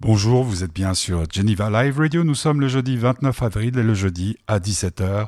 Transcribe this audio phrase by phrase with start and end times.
[0.00, 2.22] Bonjour, vous êtes bien sur Geneva Live Radio.
[2.22, 5.26] Nous sommes le jeudi 29 avril et le jeudi à 17h.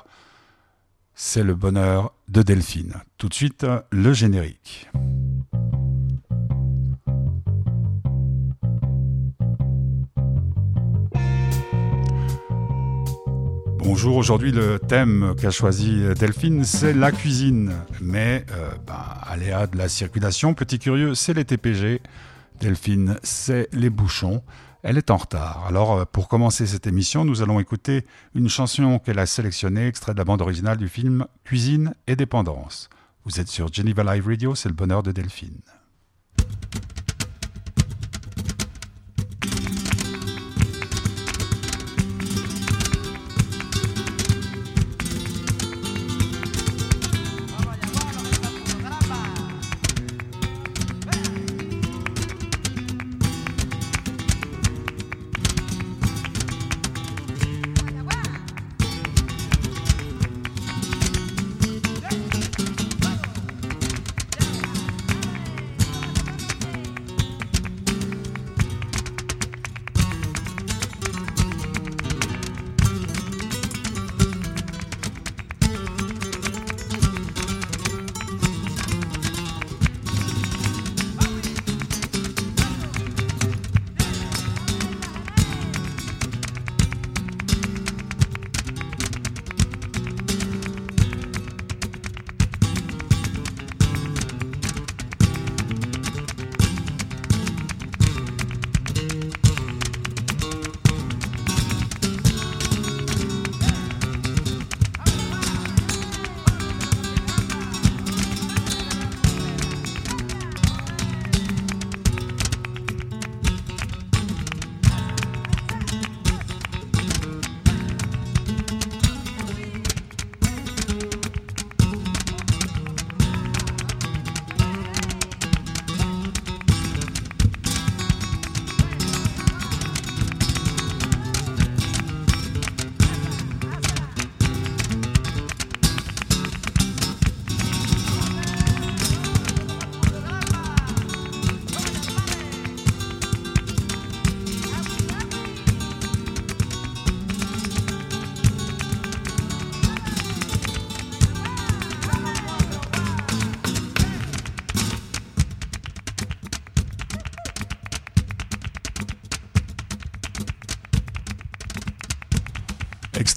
[1.12, 2.94] C'est le bonheur de Delphine.
[3.18, 4.88] Tout de suite, le générique.
[13.78, 17.72] Bonjour, aujourd'hui le thème qu'a choisi Delphine, c'est la cuisine.
[18.00, 22.00] Mais, euh, ben, aléa de la circulation, petit curieux, c'est les TPG.
[22.60, 24.42] Delphine, c'est les bouchons.
[24.82, 25.64] Elle est en retard.
[25.66, 30.12] Alors, euh, pour commencer cette émission, nous allons écouter une chanson qu'elle a sélectionnée, extrait
[30.12, 32.90] de la bande originale du film Cuisine et dépendance.
[33.24, 35.60] Vous êtes sur Geneva Live Radio, c'est le bonheur de Delphine.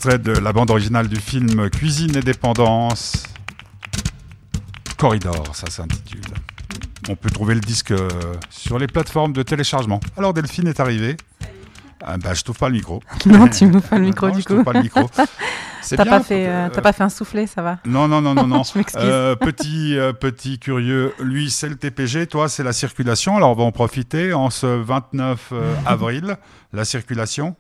[0.05, 3.23] Extrait de la bande originale du film Cuisine et dépendance.
[4.97, 6.19] Corridor, ça s'intitule.
[7.07, 8.09] On peut trouver le disque euh,
[8.49, 10.01] sur les plateformes de téléchargement.
[10.17, 11.15] Alors Delphine est arrivée.
[12.05, 13.01] Ah, bah, je trouve pas le micro.
[13.25, 14.61] Non, tu m'ouvres pas le micro Non, du je coup.
[14.61, 15.09] pas le micro.
[15.89, 17.79] T'as pas fait, euh, pas fait un soufflet, ça va.
[17.85, 18.63] Non, non, non, non, non.
[18.63, 18.81] Je.
[18.97, 23.37] Euh, petit, euh, petit curieux, lui c'est le TPG, toi c'est la circulation.
[23.37, 26.37] Alors on va en profiter en ce 29 euh, avril,
[26.73, 27.55] la circulation.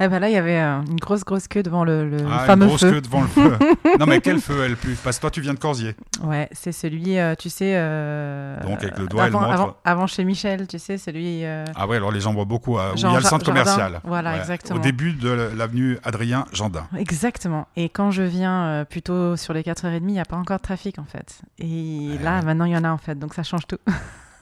[0.00, 2.52] Eh ben là, il y avait euh, une grosse grosse queue devant le, le Ah,
[2.52, 2.90] une grosse feu.
[2.92, 3.56] queue devant le feu.
[4.00, 5.94] non mais quel feu elle pue Parce que toi tu viens de Corsier.
[6.22, 7.72] Ouais, c'est celui, euh, tu sais.
[7.76, 9.52] euh, Donc, avec le doigt et le avant, montre.
[9.54, 11.44] avant, avant chez Michel, tu sais, celui.
[11.44, 13.62] Ah ouais, alors les gens voient beaucoup où il y a le centre Jardin.
[13.62, 14.00] commercial.
[14.04, 14.78] Voilà, Ouais, exactement.
[14.78, 16.86] Au début de l'avenue Adrien Jandin.
[16.96, 17.66] Exactement.
[17.76, 20.98] Et quand je viens plutôt sur les 4h30, il n'y a pas encore de trafic
[20.98, 21.40] en fait.
[21.58, 22.22] Et Ouais.
[22.24, 23.18] là, maintenant, il y en a en fait.
[23.18, 23.78] Donc ça change tout.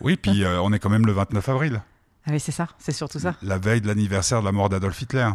[0.02, 1.82] Oui, puis on est quand même le 29 avril,
[2.26, 2.68] Ah oui, c'est ça.
[2.78, 3.34] C'est surtout ça.
[3.42, 5.28] la veille de l'anniversaire de la mort d'Adolf Hitler.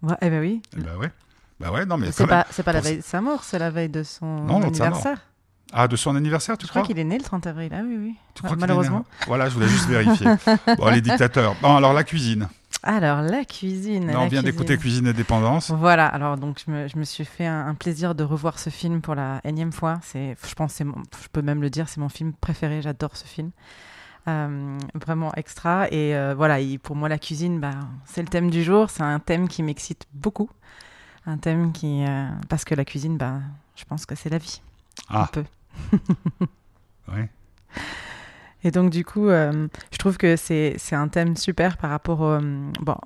[0.00, 0.62] Ouais, eh ben oui.
[0.76, 1.10] Eh ben ouais.
[1.58, 3.88] Bah ouais, non mais C'est pas, pas la veille de sa mort, c'est la veille
[3.88, 5.18] de son Non, anniversaire.
[5.72, 7.72] Ah, de son anniversaire, tu Je crois crois qu'il est né le 30 avril.
[7.74, 8.14] Ah oui, oui.
[8.34, 9.00] Tu crois Malheureusement.
[9.00, 10.26] né Voilà, je voulais juste vérifier.
[10.78, 11.56] bon, les dictateurs.
[11.60, 12.48] Bon, alors la cuisine.
[12.84, 14.06] Alors, la cuisine.
[14.06, 15.08] La on vient d'écouter cuisine.
[15.08, 15.70] Et Dépendance.
[15.72, 18.70] Voilà, alors donc je me, je me suis fait un, un plaisir de revoir ce
[18.70, 20.00] film pour la énième fois.
[20.14, 22.82] Je pense, mon- je peux même le dire, c'est mon film préféré.
[22.82, 23.50] J'adore ce film.
[24.28, 25.88] Euh, vraiment extra.
[25.90, 28.90] Et euh, voilà, et pour moi, la cuisine, bah, c'est le thème du jour.
[28.90, 30.50] C'est un thème qui m'excite beaucoup.
[31.26, 32.04] Un thème qui.
[32.04, 33.40] euh, parce que la cuisine, bah,
[33.76, 34.60] je pense que c'est la vie.
[35.08, 35.44] Un Ah, peu.
[37.12, 37.28] ouais.
[38.64, 42.20] Et donc, du coup, je trouve que c'est un thème super par rapport.
[42.20, 42.96] au- bon,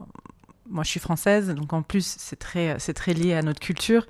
[0.70, 4.06] moi, je suis française, donc en plus, c'est très, très lié à notre culture.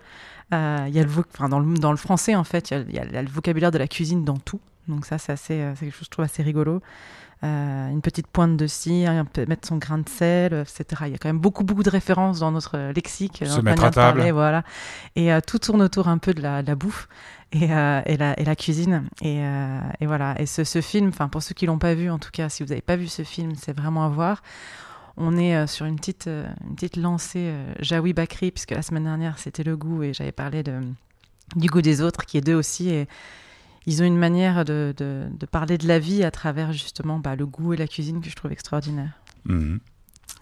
[0.53, 0.59] Il y
[1.01, 3.23] a le enfin, dans, le, dans le français, en fait, y, a, il y a
[3.23, 4.61] le vocabulaire de la cuisine dans tout.
[4.89, 6.81] Donc, ça, c'est assez, euh, c'est quelque chose que je trouve assez rigolo.
[7.45, 10.85] Euh, une petite pointe de cire, mettre son grain de sel, etc.
[11.07, 13.63] Il y a quand même beaucoup, beaucoup de références dans notre euh, lexique, Se notre
[13.63, 14.19] mettre à table.
[14.19, 14.63] parler, voilà.
[15.17, 17.09] Et euh, tout tourne autour un peu de la, de la bouffe
[17.51, 19.09] et, euh, et, la, et la cuisine.
[19.23, 20.41] Et, euh, et voilà.
[20.41, 22.63] Et ce, ce film, enfin pour ceux qui l'ont pas vu, en tout cas, si
[22.63, 24.41] vous n'avez pas vu ce film, c'est vraiment à voir.
[25.17, 28.83] on est euh, sur une petite, euh, une petite lancée euh, Jaoui Bakri, puisque la
[28.83, 30.81] semaine dernière c'était le goût et j'avais parlé de,
[31.57, 32.89] du goût des autres, qui est d'eux aussi.
[32.91, 33.09] Et
[33.87, 37.37] ils ont une manière de, de, de parler de la vie à travers justement bah,
[37.37, 39.11] le goût et la cuisine que je trouve extraordinaire.
[39.45, 39.81] Mhm.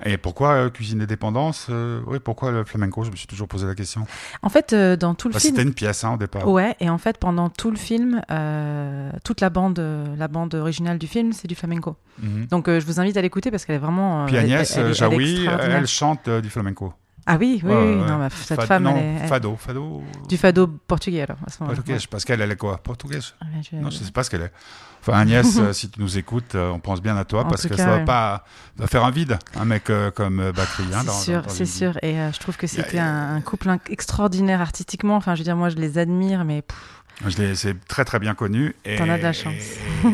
[0.06, 3.04] Et pourquoi euh, cuisine et dépendance euh, Oui, pourquoi le flamenco?
[3.04, 4.06] Je me suis toujours posé la question.
[4.40, 5.54] En fait, euh, dans tout le film.
[5.54, 6.48] C'était une pièce hein, au départ.
[6.48, 10.54] Ouais, et en fait, pendant tout le film, euh, toute la bande, euh, la bande
[10.54, 11.96] originale du film, c'est du flamenco.
[12.22, 12.46] Mhm.
[12.46, 14.24] Donc, je vous invite à l'écouter parce qu'elle est vraiment.
[14.26, 16.94] Puis Agnès elle- elle est- elle est Jaoui, elle chante du flamenco.
[17.32, 18.00] Ah oui, oui, Ouais, oui.
[18.00, 18.08] ouais.
[18.08, 19.16] Non, bah, cette Fad- femme, non, elle est.
[19.22, 20.02] elle- Fado, fado.
[20.28, 21.76] Du fado portugais, alors, à ce moment-là.
[21.76, 23.34] Portugais, parce qu'elle, elle est quoi Portugaise?
[23.42, 23.48] Ouais.
[23.58, 24.52] Ouais, je- Non, je sais pas ce qu'elle est.
[25.00, 27.62] Enfin, Agnès, euh, si tu nous écoutes, euh, on pense bien à toi En parce
[27.62, 28.04] que cas, ça va ouais.
[28.04, 28.44] pas
[28.76, 30.84] va faire un vide, un mec euh, comme Bakri.
[30.92, 31.96] hein, C'est sûr, c'est sûr.
[32.02, 35.14] Et euh, je trouve que a- c'était un, un couple extraordinaire artistiquement.
[35.16, 36.64] Enfin, je veux dire, moi, je les admire, mais
[37.54, 38.74] C'est très très bien connu.
[38.98, 39.54] T'en as de la chance.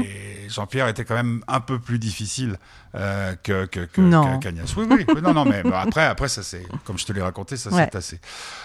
[0.05, 2.57] et Jean-Pierre était quand même un peu plus difficile
[2.97, 4.39] euh, que, que, que- Non.
[4.77, 7.21] Oui, oui, oui, non, non, mais bah, après, après ça c'est, comme je te l'ai
[7.23, 7.89] raconté, ça Ouais.
[7.93, 8.21] c'est assez.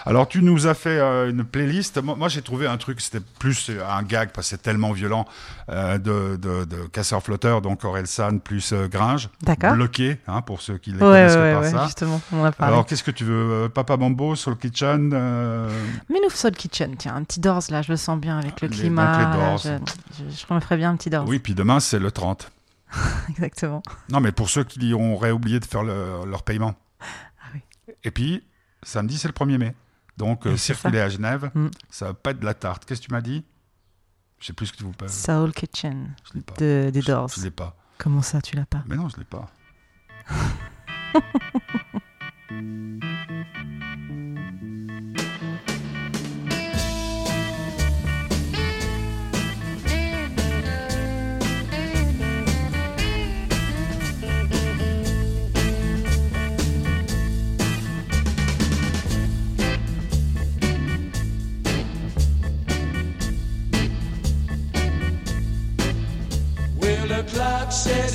[0.05, 2.01] Alors tu nous as fait euh, une playlist.
[2.01, 4.91] Moi, moi, j'ai trouvé un truc, c'était plus euh, un gag parce que c'est tellement
[4.91, 5.25] violent
[5.69, 9.73] euh, de, de, de casseur flotteur, donc Aurel San plus Gringe, d'accord.
[9.73, 11.85] bloqué, hein, pour ceux qui les Ouais, connaissent ouais, ouais, ça.
[11.85, 12.73] justement, on a parlé.
[12.73, 15.09] Alors qu'est-ce que tu veux, Papa Mambo, Soul Kitchen
[16.09, 18.67] Mais nous, Soul Kitchen, tiens, un petit Doors, là, je le sens bien avec le
[18.69, 19.05] Les- climat.
[19.07, 19.57] donc les là, Doors.
[19.59, 19.69] je,
[20.29, 21.25] je, je me ferais bien un petit Doors.
[21.27, 22.51] Oui, puis demain c'est le 30.
[23.29, 23.81] Exactement.
[24.09, 26.75] Non, mais pour ceux qui auraient oublié de faire le- leur paiement.
[26.99, 27.61] Ah oui.
[28.03, 28.45] Et puis,
[28.83, 29.75] samedi, c'est le 1er mai.
[30.17, 31.67] Donc, euh, circuler à Genève, Mm.
[31.89, 32.85] ça va pas être de la tarte.
[32.85, 33.45] Qu'est-ce que tu m'as dit?
[34.39, 35.11] Je sais plus ce que tu vous parles.
[35.11, 36.53] Soul Kitchen Je l'ai pas.
[36.57, 37.29] de, des Je- Doors.
[37.29, 37.75] Je, l'ai pas.
[37.97, 38.83] Comment ça, tu l'as pas?
[38.87, 39.49] Mais non, je l'ai pas.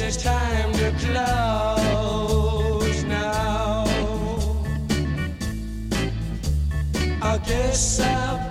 [0.07, 1.83] it's time to close
[3.05, 3.85] now.
[7.21, 8.46] I guess I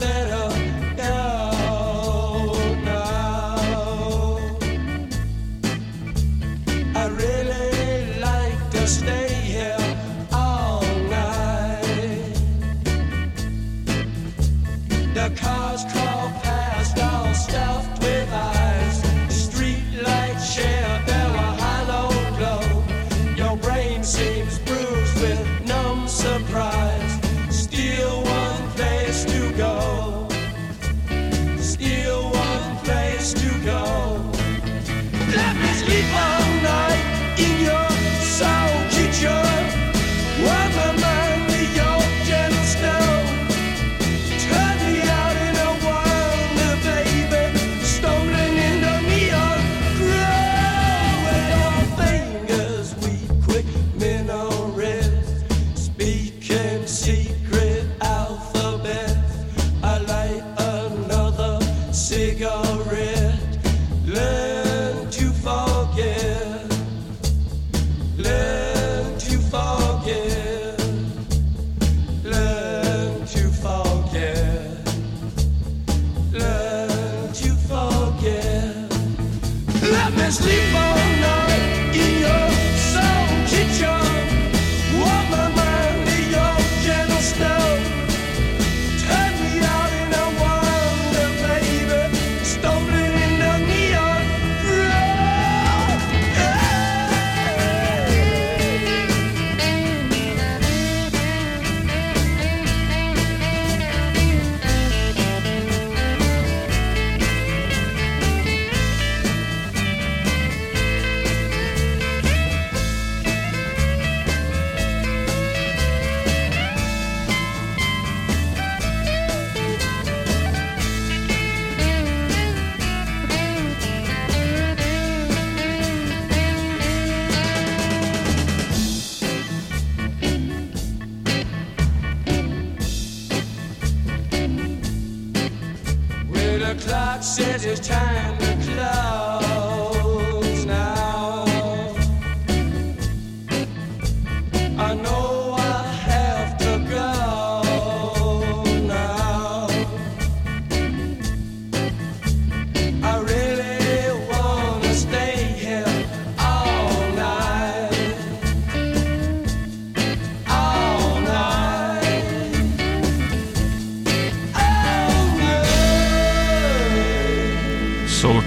[61.95, 63.15] cigarette.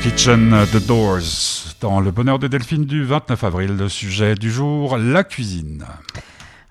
[0.02, 3.76] Kitchen The Doors dans le bonheur de Delphine du 29 avril.
[3.76, 5.84] Le sujet du jour, la cuisine.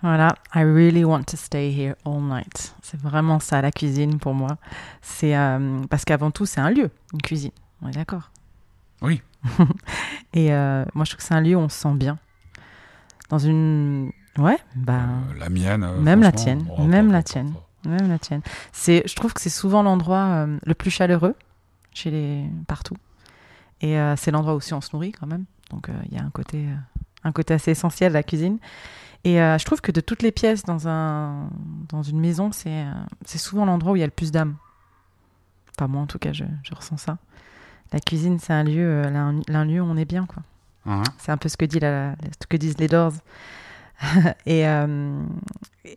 [0.02, 2.76] Voilà, I really want to stay here all night.
[2.82, 4.58] C'est vraiment ça la cuisine pour moi.
[5.02, 7.52] C'est euh, parce qu'avant tout c'est un lieu, une cuisine.
[7.82, 8.30] On est d'accord?
[9.02, 9.22] Oui.
[10.34, 12.18] Et euh, moi je trouve que c'est un lieu où on se sent bien.
[13.30, 15.00] Dans une, ouais, bah.
[15.00, 15.88] Euh, la mienne.
[16.02, 17.54] Même la tienne, même la tienne.
[17.86, 18.42] Même la tienne.
[18.74, 21.36] C'est, je trouve que c'est souvent l'endroit le plus chaleureux
[21.98, 22.96] chez les partout.
[23.82, 25.46] Et euh, c'est l'endroit aussi on se nourrit quand même.
[25.72, 26.76] Donc euh, il y a un côté, euh,
[27.24, 28.58] un côté assez essentiel à la cuisine.
[29.24, 31.50] Et je trouve que de toutes les pièces dans un,
[31.90, 32.86] dans une maison, c'est,
[33.26, 34.56] c'est souvent l'endroit où il y a le plus d'âme.
[35.78, 37.18] Pas moi en tout cas, je, je ressens ça.
[37.92, 40.44] La cuisine, c'est un lieu, un, un lieu où on est bien quoi.
[41.18, 43.14] C'est un peu ce que, dit la, ce que disent les Doors.
[44.46, 44.62] et,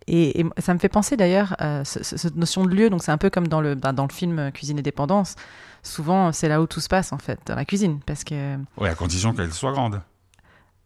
[0.09, 2.91] et, et ça me fait penser d'ailleurs à ce- ce- cette notion de lieu.
[2.91, 5.37] Donc c'est un peu comme dans le, bah, dans le film Cuisine et dépendance.
[5.83, 8.01] Souvent, c'est là où tout se passe en fait, dans la cuisine.
[8.07, 10.03] Parce que Oui, à condition qu'elle soit grande.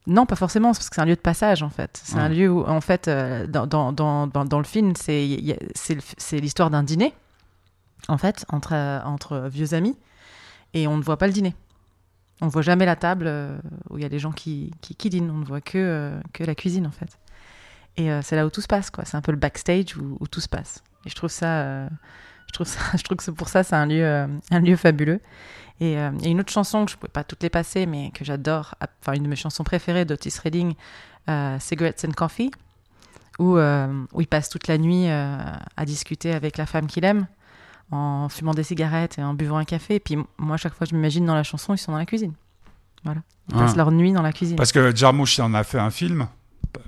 [0.07, 2.01] non, pas forcément, parce que c'est un lieu de passage en fait.
[2.05, 2.29] C'est un Ah.
[2.29, 5.27] lieu où, en fait, euh, dans, dans, dans, dans, le film, c'est
[6.33, 7.15] l'histoire d'un dîner,
[8.09, 8.75] en fait, entre,
[9.05, 9.97] entre vieux amis,
[10.75, 11.55] et on ne voit pas le dîner.
[12.41, 13.57] On ne voit jamais la table euh,
[13.91, 15.31] où il y a les gens qui, qui, qui dînent.
[15.31, 17.19] On ne voit que, euh, que la cuisine en fait.
[17.97, 19.05] Et c'est là où tout se passe, quoi.
[19.05, 20.83] C'est un peu le backstage où, où tout se passe.
[21.07, 21.89] Et je trouve ça,
[22.55, 25.21] trouve ça, je trouve que c'est pour ça, c'est un lieu, euh, un lieu fabuleux.
[25.81, 27.51] Et euh, il y a une autre chanson que je ne pouvais pas toutes les
[27.51, 30.75] passer, mais que j'adore, enfin une de mes chansons préférées d'Otis Redding,
[31.29, 32.51] euh, Cigarettes and Coffee,
[33.41, 35.37] où, euh, où il passe toute la nuit euh,
[35.77, 37.27] à discuter avec la femme qu'il aime,
[37.91, 39.97] en fumant des cigarettes et en buvant un café.
[39.97, 42.07] Et puis moi, à chaque fois, je m'imagine dans la chanson, ils sont dans la
[42.07, 42.33] cuisine.
[43.03, 43.21] Voilà.
[43.51, 43.59] Ils Ah.
[43.61, 44.57] passent leur nuit dans la cuisine.
[44.57, 46.29] Parce que Jarmusch en a fait un film.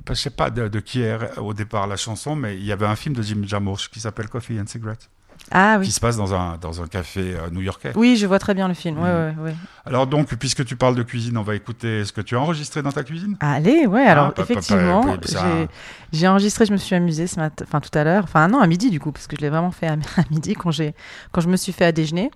[0.09, 2.87] Je sais pas de, de qui est au départ la chanson, mais il y avait
[2.87, 5.11] un film de Jim Jarmusch qui s'appelle Coffee and Cigarettes,
[5.51, 5.87] Ah oui.
[5.87, 7.93] qui se passe dans un, dans un café euh, new-yorkais.
[7.95, 8.99] Oui, je vois très bien le film.
[8.99, 9.39] Ouais, Mm.
[9.41, 9.55] ouais, ouais.
[9.85, 12.83] Alors donc, puisque tu parles de cuisine, on va écouter ce que tu as enregistré
[12.83, 15.69] dans ta cuisine Allez, ouais, alors Ah, pas- effectivement, ça-
[16.13, 18.67] j'ai- enregistré, je me suis amusée ce matin, enfin tout à l'heure, enfin non, à
[18.67, 20.95] midi du coup, parce que je l'ai vraiment fait à, à midi quand, j'ai-
[21.33, 22.31] quand je me suis fait à déjeuner.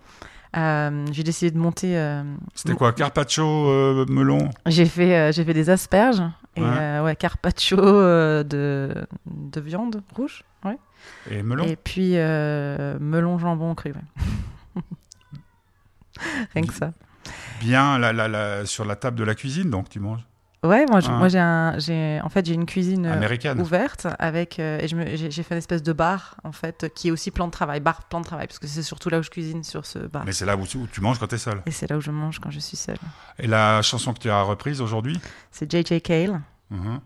[0.56, 1.96] Euh, j'ai décidé de monter.
[1.96, 2.24] euh,
[2.56, 3.44] C'était quoi Carpaccio,
[4.08, 4.50] melon?
[4.66, 6.22] J'ai fait, j'ai fait des asperges
[6.56, 7.14] et Ouais.
[7.16, 8.94] carpaccio de,
[9.26, 10.76] de viande rouge, ouais.
[11.30, 14.82] Et melon Et puis euh, melon jambon cru, ouais.
[16.54, 16.92] Rien que ça.
[17.60, 20.20] Bien la, la, la- sur la table de la cuisine, donc tu manges?
[20.62, 21.12] Ouais, moi, Ah.
[21.12, 23.58] moi j'ai un, j'ai, en fait, j'ai une cuisine euh, Américaine.
[23.62, 27.08] ouverte avec euh, et je me- j'ai, fait une espèce de bar en fait qui
[27.08, 29.22] est aussi plan de travail, bar plan de travail parce que c'est surtout là où
[29.22, 30.22] je cuisine sur ce bar.
[30.26, 31.62] Mais c'est là où tu, où tu manges quand tu es seul.
[31.64, 32.98] Et c'est là où je mange quand je suis seule.
[33.38, 35.18] Et la chanson que tu as reprise aujourd'hui?
[35.50, 36.42] C'est JJ Cale.
[36.68, 37.00] Mhm.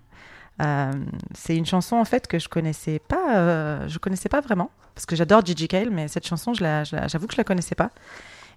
[0.62, 0.92] Euh,
[1.34, 5.04] c'est une chanson en fait que je connaissais pas, euh, je connaissais pas vraiment parce
[5.06, 7.75] que j'adore JJ Cale, mais cette chanson, je la- je j'avoue que je la connaissais
[7.75, 7.90] pas.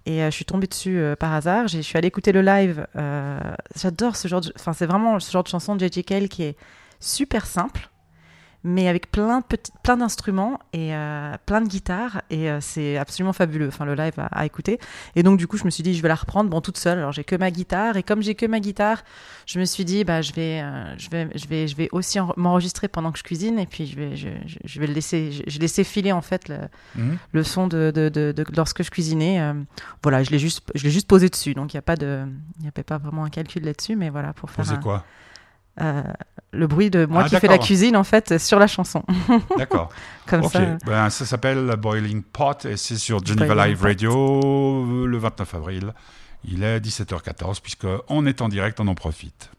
[0.06, 1.66] Et euh, je suis tombée dessus par hasard.
[1.66, 2.86] Je suis allée écouter le live.
[3.76, 6.56] J'adore ce genre enfin c'est vraiment ce genre de chanson de JJ Cale qui est
[7.00, 7.88] super simple,
[8.64, 9.42] mais avec plein
[9.82, 13.68] plein d'instruments et euh, plein de guitares et euh, c'est absolument fabuleux.
[13.68, 14.78] Enfin le live à, à écouter.
[15.14, 16.98] Et donc du coup je me suis dit je vais la reprendre bon toute seule.
[16.98, 19.04] Alors j'ai que ma guitare et comme j'ai que ma guitare,
[19.46, 22.18] je me suis dit bah je vais euh, je vais je vais je vais aussi
[22.18, 25.42] en- m'enregistrer pendant que je cuisine et puis je vais je, vais le laisser je,
[25.46, 26.58] je laissais filer en fait le,
[27.32, 29.40] le son de, de, de- de- lorsque je cuisinais.
[30.02, 32.24] voilà, je l'ai juste, je l'ai juste posé dessus, donc il n'y a pas de,
[32.62, 35.04] avait pas vraiment un calcul là-dessus, mais voilà pour faire Posez un- quoi?
[35.80, 36.02] Euh,
[36.52, 39.02] le bruit de moi Ah, qui fais la cuisine en fait sur la chanson,
[39.58, 39.90] D'accord.
[40.26, 40.52] comme ok.
[40.52, 40.60] ça.
[40.86, 43.86] Ben, ça s'appelle Boiling Pot et c'est sur Geneva Boiling Live Pot.
[43.86, 45.94] Radio euh, le 29 avril.
[46.44, 49.50] Il est 17h14 puisque on est en direct, on en profite.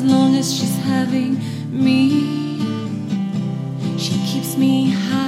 [0.00, 1.36] As long as she's having
[1.70, 2.58] me.
[3.98, 5.19] She keeps me high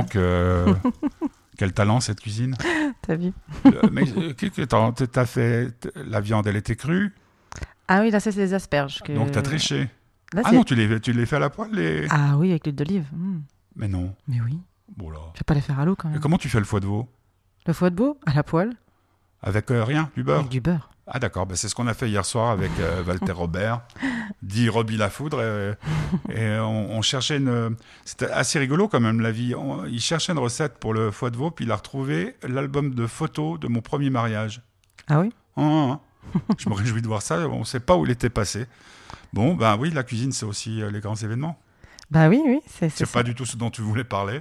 [0.00, 0.74] Donc, euh,
[1.56, 2.56] quel talent cette cuisine.
[3.02, 3.32] T'as vu
[3.66, 7.14] Euh, mais euh, t'as fait La viande, elle était crue,
[7.88, 9.00] Ah oui, là, c'est des asperges.
[9.02, 9.12] Que...
[9.12, 9.88] donc t'as triché.
[10.32, 12.06] Là, Ah non, tu les, tu les fais à la poêle les...
[12.10, 13.06] Ah oui, avec l'huile d'olive.
[13.12, 13.38] Mm.
[13.76, 14.14] Mais non.
[14.28, 14.58] Mais oui.
[14.96, 15.18] Bon là.
[15.34, 16.20] Je vais pas les faire à l'eau quand Et même.
[16.20, 17.08] comment tu fais le foie de veau?
[17.66, 18.74] Le foie de veau à la poêle
[19.42, 20.40] Avec euh, rien, du beurre?
[20.40, 20.90] Avec du beurre.
[21.06, 23.82] Ah d'accord, bah, c'est ce qu'on a fait hier soir avec euh, Walter Robert,
[24.42, 25.74] dit Robbie Lafoudre, et,
[26.34, 27.76] et on, on cherchait une...
[28.04, 29.54] C'était assez rigolo quand même la vie.
[29.54, 32.94] On- il cherchait une recette pour le foie de veau, puis il a retrouvé l'album
[32.94, 34.62] de photos de mon premier mariage.
[35.08, 35.32] Ah oui?
[35.56, 36.00] Ah, ah,
[36.34, 36.54] ah.
[36.58, 38.66] Je me réjouis de voir ça, on ne sait pas où il était passé.
[39.32, 41.58] Bon, ben oui, la cuisine, c'est aussi euh, les grands événements.
[42.10, 43.12] Bah oui, oui, c'est c'est ça.
[43.12, 44.40] pas du tout ce dont tu voulais parler.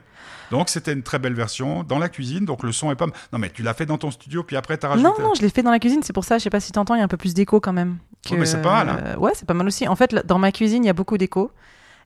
[0.49, 3.05] Donc c'était une très belle version dans la cuisine, donc le son est pas...
[3.31, 5.07] Non mais tu l'as fait dans ton studio, puis après t'as rajouté...
[5.07, 6.71] Non, non, je l'ai fait dans la cuisine, c'est pour ça, je sais pas si
[6.71, 7.99] t'entends, il y a un peu plus d'écho quand même.
[8.31, 9.17] Oh, mais c'est pas mal, hein.
[9.19, 9.87] Ouais, c'est pas mal aussi.
[9.87, 11.51] En fait, dans ma cuisine, il y a beaucoup d'écho.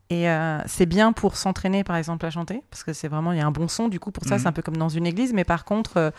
[0.09, 3.37] Et euh, c'est bien pour s'entraîner, par exemple, à chanter, parce que c'est vraiment, il
[3.39, 4.41] y a un bon son, du coup, pour ça, Mhm.
[4.41, 5.33] c'est un peu comme dans une église.
[5.33, 6.11] Mais par contre, euh,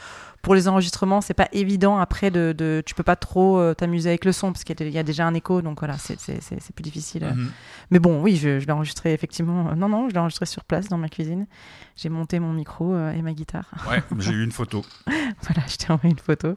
[0.42, 4.09] pour les enregistrements, c'est pas évident après de, de- Tu peux pas trop euh, t'amuser
[4.09, 5.97] avec le son, parce qu'il y, a- il y a déjà un écho, donc voilà,
[5.99, 7.25] c'est c'est- c'est- c'est plus difficile.
[7.27, 7.51] Mhm.
[7.90, 9.75] Mais bon, oui, je, je l'ai enregistré effectivement.
[9.77, 11.47] Non, non, je l'ai enregistré sur place dans ma cuisine.
[11.94, 13.70] J'ai monté mon micro et ma guitare.
[13.88, 14.85] Ouais, j'ai eu une photo.
[15.07, 16.57] voilà, je t'ai envoyé une photo.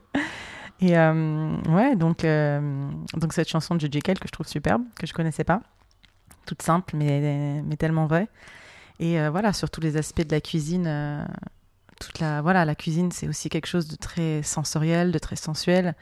[0.80, 2.26] Et ouais, donc,
[3.16, 4.02] donc cette chanson de J.J.
[4.02, 5.62] Cale que je trouve superbe, que je connaissais pas.
[6.48, 8.28] Toute simple, mais, mais tellement vraie.
[9.00, 10.86] Et euh, voilà, sur tous les aspects de la cuisine.
[10.88, 11.24] euh,
[12.00, 15.94] toute la, voilà, la cuisine, c'est aussi quelque chose de très sensoriel, de très sensuel.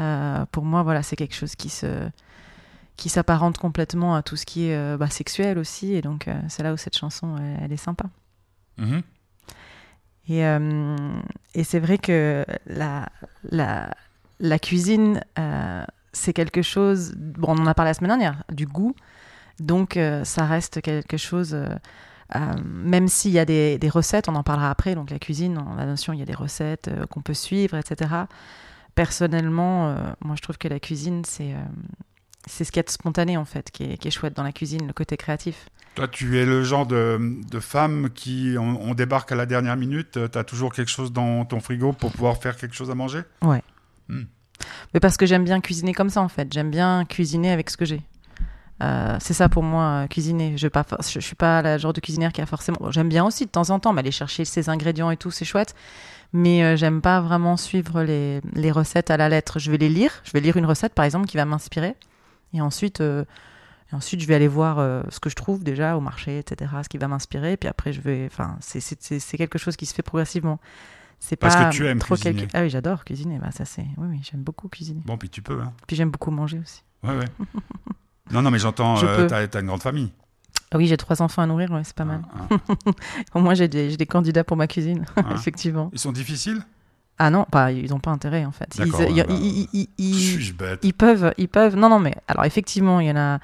[0.00, 2.10] Euh, pour moi, voilà, c'est quelque chose qui se
[2.96, 5.94] qui s'apparente complètement à tout ce qui est bah, sexuel aussi.
[5.94, 8.06] Et donc, c'est là où cette chanson, elle- elle est sympa.
[8.78, 9.02] Mhm.
[10.28, 10.40] Et,
[11.54, 13.08] et c'est vrai que la,
[13.50, 13.90] la,
[14.40, 15.22] la cuisine,
[16.14, 18.94] c'est quelque chose, bon, on en a parlé la semaine dernière, du goût.
[19.60, 21.68] Donc, euh, ça reste quelque chose, euh,
[22.34, 24.94] euh, même s'il y a des, des recettes, on en parlera après.
[24.94, 27.76] Donc, la cuisine, en la notion, il y a des recettes euh, qu'on peut suivre,
[27.76, 28.10] etc.
[28.94, 31.54] Personnellement, euh, moi, je trouve que la cuisine, c'est
[32.48, 34.44] c'est ce qu'il y a de spontané, en fait, qui est, qui est chouette dans
[34.44, 35.68] la cuisine, le côté créatif.
[35.96, 37.18] Toi, tu es le genre de,
[37.50, 41.12] de femme qui, on, on débarque à la dernière minute, tu as toujours quelque chose
[41.12, 43.22] dans ton frigo pour pouvoir faire quelque chose à manger?
[44.94, 46.52] Mais parce que j'aime bien cuisiner comme ça, en fait.
[46.52, 48.00] J'aime bien cuisiner avec ce que j'ai.
[48.82, 50.56] Euh, c'est ça pour moi, euh, cuisiner.
[50.58, 52.76] Je ne pas, je, je suis pas la genre de cuisinière qui a forcément.
[52.80, 55.30] bon, j'aime bien aussi de temps en temps, mais aller chercher ses ingrédients et tout,
[55.30, 55.74] c'est chouette.
[56.32, 59.58] Mais euh, j'aime pas vraiment suivre les, les recettes à la lettre.
[59.58, 60.10] Je vais les lire.
[60.24, 61.94] Je vais lire une recette, par exemple, qui va m'inspirer.
[62.52, 63.24] Et ensuite, euh,
[63.92, 64.78] et ensuite, je vais aller voir
[65.10, 67.52] ce que je trouve déjà au marché, etc., ce qui va m'inspirer.
[67.52, 68.26] Et puis après, je vais.
[68.30, 70.58] Enfin, c'est- c'est c'est- c'est quelque chose qui se fait progressivement.
[71.20, 72.40] C'est Parce pas que tu aimes trop cuisiner.
[72.42, 73.38] quelque- Ah oui, j'adore cuisiner.
[73.38, 73.86] Bah, ça, c'est.
[73.96, 75.00] Oui, oui, j'aime beaucoup cuisiner.
[75.06, 75.60] Bon, puis tu peux.
[75.62, 75.72] Hein.
[75.86, 76.82] Puis j'aime beaucoup manger aussi.
[77.04, 77.24] Ouais, ouais.
[78.32, 80.12] non, non, mais j'entends, Je euh, t'as, une grande famille.
[80.72, 82.22] Ah oui, j'ai trois enfants à nourrir, ouais, c'est pas mal.
[82.40, 82.92] Hein, hein,
[83.34, 85.24] Au moins, j'ai des, des candidats pour ma cuisine, hein.
[85.34, 85.90] effectivement.
[85.92, 86.60] Ils sont difficiles?
[87.18, 88.76] Ah non, pas, ils n'ont pas intérêt, en fait.
[88.78, 90.92] Ils, bah, ils- bête?
[90.92, 91.76] peuvent, ils peuvent.
[91.76, 93.38] Non, non, mais alors effectivement, il y en a,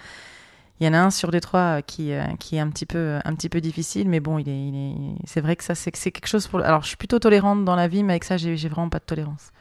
[0.80, 2.86] Il y en a un sur les trois euh, qui, euh, qui est un petit
[2.86, 4.94] peu, un petit peu difficile, mais bon, il est, il est,
[5.26, 6.60] c'est vrai que ça, c'est, c'est quelque chose pour.
[6.60, 8.98] Alors, je suis plutôt tolérante dans la vie, mais avec ça, j'ai, j'ai vraiment pas
[8.98, 9.52] de tolérance.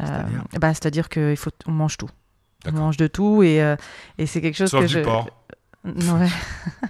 [0.00, 0.44] Euh, C'est-à-dire?
[0.60, 2.08] bah, c'est-à-dire qu'il faut, on mange tout.
[2.66, 3.76] On mange de tout et, euh,
[4.18, 5.00] et c'est quelque chose Sauf que du je.
[5.00, 5.30] porc.
[5.84, 6.28] Ouais.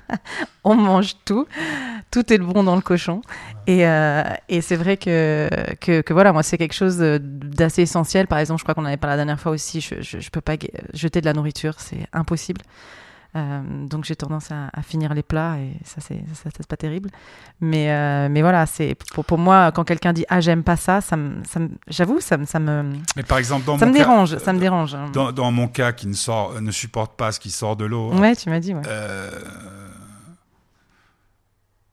[0.65, 1.47] on mange tout.
[2.11, 3.21] Tout est bon dans le cochon.
[3.67, 5.49] Et, euh, et c'est vrai que,
[5.81, 8.27] que, que voilà, moi, c'est quelque chose de- d'assez essentiel.
[8.27, 9.81] Par exemple, je crois qu'on en avait parlé la dernière fois aussi.
[9.83, 10.55] Je, je peux pas
[10.95, 12.63] jeter de la nourriture, c'est impossible.
[13.39, 16.77] Euh, donc j'ai tendance à, à finir les plats et ça c'est ça, ça, pas
[16.77, 17.09] terrible
[17.61, 21.01] mais euh, mais voilà c'est pour, pour moi quand quelqu'un dit ah j'aime pas ça
[21.01, 21.17] ça
[21.87, 24.53] j'avoue ça me ça me Mais par exemple, dans ça mon me cas, dérange ça
[24.53, 24.97] me dérange.
[25.13, 28.13] Dans, dans mon cas, qui ne sort, ne supporte pas ce qui sort de l'eau.
[28.15, 29.31] ouais tu m'as dit ouais euh,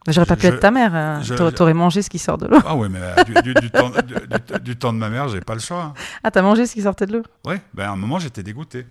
[0.08, 1.22] j'aurais pas je- pu être ta mère hein.
[1.56, 3.92] T'aurais- mangé ce qui sort de l'eau ah ouais, mais euh, du, du- du temps,
[4.64, 5.94] du, temps de ma mère, j'ai pas le choix.
[6.24, 7.24] ah t'as mangé ce qui sortait de l'eau?
[7.46, 8.86] Ouais, ben à un moment, j'étais dégoûté.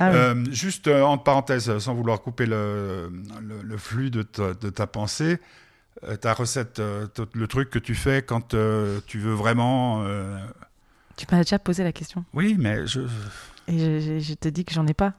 [0.00, 0.10] Ah.
[0.10, 4.54] Euh, juste euh, entre parenthèses, euh, sans vouloir couper le, le, le flux de ta,
[4.54, 5.38] de ta pensée,
[6.04, 8.48] euh, ta recette, le truc que tu fais quand
[9.06, 10.04] tu veux vraiment.
[11.16, 13.00] tu m'as déjà posé la question Oui, mais je.
[13.68, 15.12] et je, je- je te dis que j'en ai pas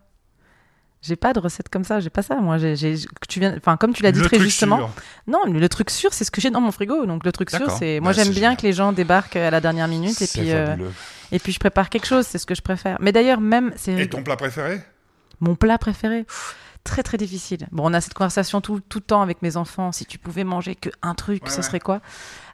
[1.05, 3.53] j'ai pas de recette comme ça j'ai pas ça moi j'ai j'ai- que tu viens
[3.57, 4.89] enfin comme tu l'as dit très justement sûr.
[5.27, 7.69] non le truc sûr c'est ce que j'ai dans mon frigo donc le truc sûr
[7.71, 10.49] c'est moi Bah, j'aime bien que les gens débarquent à la dernière minute et puis
[10.49, 10.91] fabuleux.
[11.33, 13.93] Et puis je prépare quelque chose c'est ce que je préfère mais d'ailleurs même c'est
[13.99, 14.81] Et ton plat préféré?
[15.41, 17.69] Mon plat préféré Pff, Très très difficile.
[17.71, 19.93] Bon, on a cette conversation tout, tout le temps avec mes enfants.
[19.93, 21.61] Si tu pouvais manger que un truc, Ouais, ce ouais.
[21.63, 22.01] serait quoi?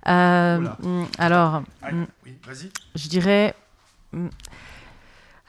[0.08, 0.78] Euh, Oula.
[0.84, 2.06] mm, Alors, Ah, Mm.
[2.28, 2.70] Oui, vas-y.
[2.94, 3.56] je dirais.
[4.14, 4.28] mm,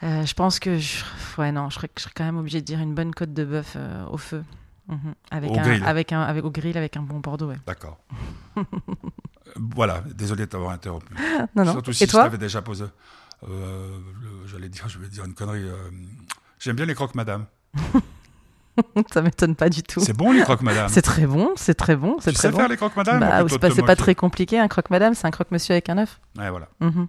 [0.01, 1.03] euh, je pense que je,
[1.37, 3.45] ouais non, je serais, je serais quand même obligée de dire une bonne côte de
[3.45, 4.43] bœuf euh, au feu,
[4.87, 5.13] Mhm.
[5.29, 5.83] avec Au un, grill.
[5.85, 7.49] avec un, avec au grill avec un bon bordeaux.
[7.49, 7.57] Ouais.
[7.67, 7.99] D'accord.
[9.55, 11.13] Voilà, désolé de t'avoir interrompu.
[11.55, 11.71] Non non.
[11.73, 12.23] Surtout si Et je toi?
[12.23, 12.85] t'avais déjà posé.
[13.47, 13.97] Euh,
[14.45, 15.63] J'allais dire, je vais dire une connerie.
[15.63, 15.89] euh,
[16.59, 17.45] J'aime bien les croques madame.
[19.13, 19.99] Ça m'étonne pas du tout.
[19.99, 20.87] C'est bon les croques madame.
[20.89, 22.57] C'est très bon, c'est très bon, c'est très sais bon.
[22.57, 25.51] faire les croques madame Bah, c'est pas, très compliqué un croque madame, c'est un croque
[25.51, 26.19] monsieur avec un œuf.
[26.37, 26.69] Ouais, voilà.
[26.79, 27.07] Mhm.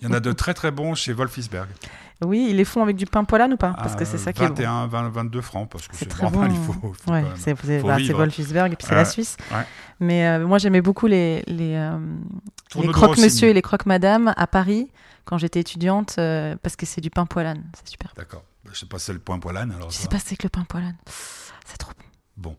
[0.00, 1.68] Il y en a de très très bons chez Wolfisberg.
[2.24, 3.74] Oui, ils les font avec du pain poilane ou pas?
[3.74, 4.54] Parce que c'est ça qui est bon.
[4.54, 6.46] 21, 20, 22 francs parce que C'est très bon.
[6.46, 7.78] il faut, faut Ouais, c'est bah.
[8.16, 9.36] Wolfsberg et puis c'est la Suisse.
[9.52, 9.64] ouais.
[10.00, 13.26] Mais euh, moi j'aimais beaucoup les, les, euh, les Tourne de croque Rossini.
[13.26, 14.90] monsieur et les croque madame à Paris
[15.26, 17.64] quand j'étais étudiante euh, parce que c'est du pain poilane.
[17.76, 18.12] C'est super.
[18.16, 18.44] D'accord.
[18.64, 19.90] Bah, Je sais pas si c'est le point poilane alors.
[19.90, 20.96] Je sais pas c'est que le pain poilane.
[21.66, 21.92] C'est trop
[22.38, 22.56] bon.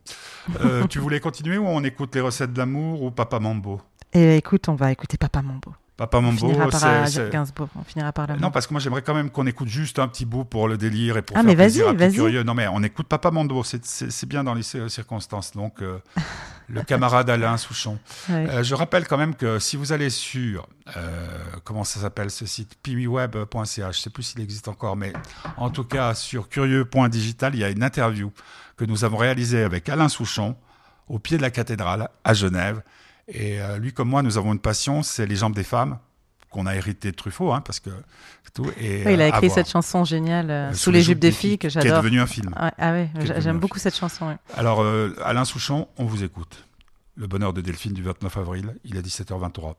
[0.49, 0.59] Bon.
[0.61, 3.81] Euh, tu voulais continuer ou on écoute les recettes d'amour ou Papa Mambo?
[4.13, 5.73] Et écoute, on va écouter Papa Mambo.
[5.97, 7.29] Papa On Mambo, finira par.
[7.31, 7.69] Gainsbourg.
[7.75, 8.41] On finira par l'amour.
[8.41, 10.77] Non, parce que moi j'aimerais quand même qu'on écoute juste un petit bout pour le
[10.77, 12.13] délire et pour Ah, faire mais vas-y, plaisir à vas-y.
[12.13, 12.43] curieux.
[12.43, 15.53] Non, mais on écoute Papa Mambo, c'est- bien dans les cir- circonstances.
[15.53, 15.97] Donc, euh,
[16.69, 17.97] le camarade Alain Souchon.
[18.29, 18.47] Ouais.
[18.49, 21.27] Euh, je rappelle quand même que si vous allez sur, euh,
[21.63, 25.13] comment ça s'appelle ce site, piwiweb.ch, je ne sais plus s'il existe encore, mais
[25.57, 28.31] en tout cas sur curieux.digital, il y a une interview
[28.75, 30.55] que nous avons réalisée avec Alain Souchon
[31.07, 32.81] au pied de la cathédrale à Genève.
[33.27, 35.99] Et euh, lui comme moi, nous avons une passion, c'est les jambes des femmes
[36.49, 37.89] qu'on a hérité de Truffaut, hein, parce que
[38.45, 38.71] c'est tout.
[38.79, 41.57] Et, Ouais, il a euh, écrit cette chanson géniale euh, Sous les jupes des filles
[41.57, 42.01] que qui est j'adore.
[42.01, 42.53] devenu un film.
[42.55, 44.37] Ah j'a- devenu j'aime beaucoup cette chanson.
[44.55, 46.63] Alors, euh, Alain Souchon, on vous écoute.
[47.15, 49.75] Le bonheur de Delphine du 29 avril, il est 17h23.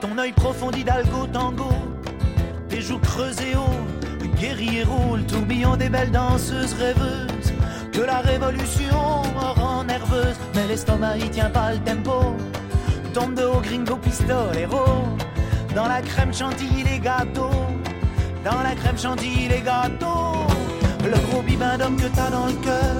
[0.00, 1.68] Ton œil profond d'Hidalgo tango,
[2.70, 4.84] tes joues creusées haut, guerrier
[5.16, 7.49] le tourbillon des belles danseuses rêveuses,
[7.92, 9.22] que la révolution
[9.56, 12.36] rend nerveuse, mais l'estomac y tient pas le tempo.
[13.12, 14.84] Tombe de haut gringo pistolero,
[15.74, 17.66] dans la crème chantilly les gâteaux,
[18.44, 20.46] dans la crème chantilly les gâteaux,
[21.04, 22.96] le gros bibin d'homme que t'as dans le cœur,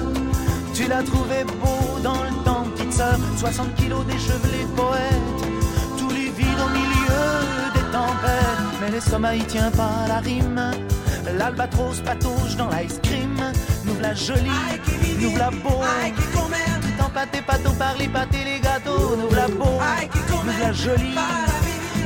[0.75, 5.51] tu l'as trouvé beau dans le temps, petite sœur, 60 kilos déchevelé poète
[5.99, 7.25] tous les vides au milieu
[7.75, 8.81] des tempêtes.
[8.81, 10.71] Mais l'estomac y tient pas la rime.
[11.37, 13.30] L'albatros patauge dans l'ice cream.
[13.85, 14.51] Nous la jolie,
[15.21, 15.81] nous la beau.
[16.37, 19.17] Tout empâté, pâteau par les pâtés, les gâteaux.
[19.17, 19.79] Nous la beau,
[20.45, 21.17] nous la jolie.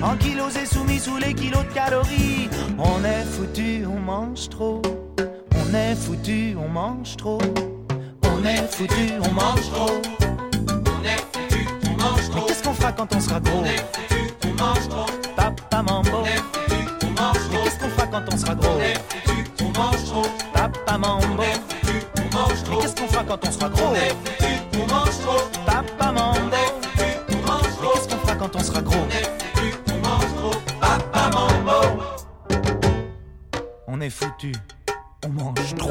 [0.02, 2.50] En kilos et soumis sous les kilos de calories.
[2.78, 4.82] On est foutu, on mange trop.
[5.54, 7.40] On est foutu, on mange trop.
[8.22, 10.02] On est foutu, on mange trop.
[11.02, 11.16] Mais
[12.46, 13.64] qu'est-ce qu'on fera quand on sera gros?
[15.36, 16.36] Papa Mambo Mais
[17.64, 18.78] qu'est-ce qu'on fera quand on sera gros?
[20.96, 23.94] Mais qu'est-ce qu'on fera quand on sera gros
[25.66, 26.56] Papa Mambo
[27.28, 27.34] Mais
[27.92, 29.06] qu'est-ce qu'on fera quand on sera gros
[30.80, 32.02] Papa Mambo
[33.88, 34.52] On est foutu,
[35.24, 35.90] on mange trop.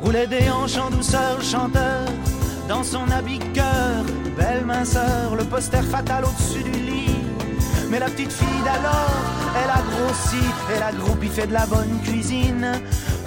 [0.00, 1.87] Rouler des hanches en douceur, chanteur,
[2.82, 4.04] son habit cœur,
[4.36, 7.16] belle minceur, le poster fatal au-dessus du lit.
[7.90, 9.22] Mais la petite fille d'alors,
[9.62, 12.80] elle a grossi, elle a groupi, fait de la bonne cuisine.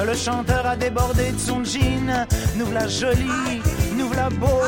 [0.04, 3.62] Le chanteur a débordé de son jean, nous la jolie,
[3.98, 4.62] nous la beau.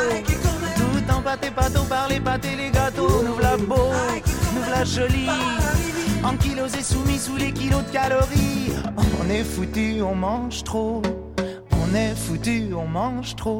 [0.75, 3.91] Tout empâté, pâteau par les pâtes et les gâteaux, nous la beau,
[4.55, 5.29] nous la jolie.
[6.23, 8.71] En kilos et soumis sous les kilos de calories.
[9.21, 11.01] On est foutu, on mange trop.
[11.71, 13.59] On est foutu, on mange trop.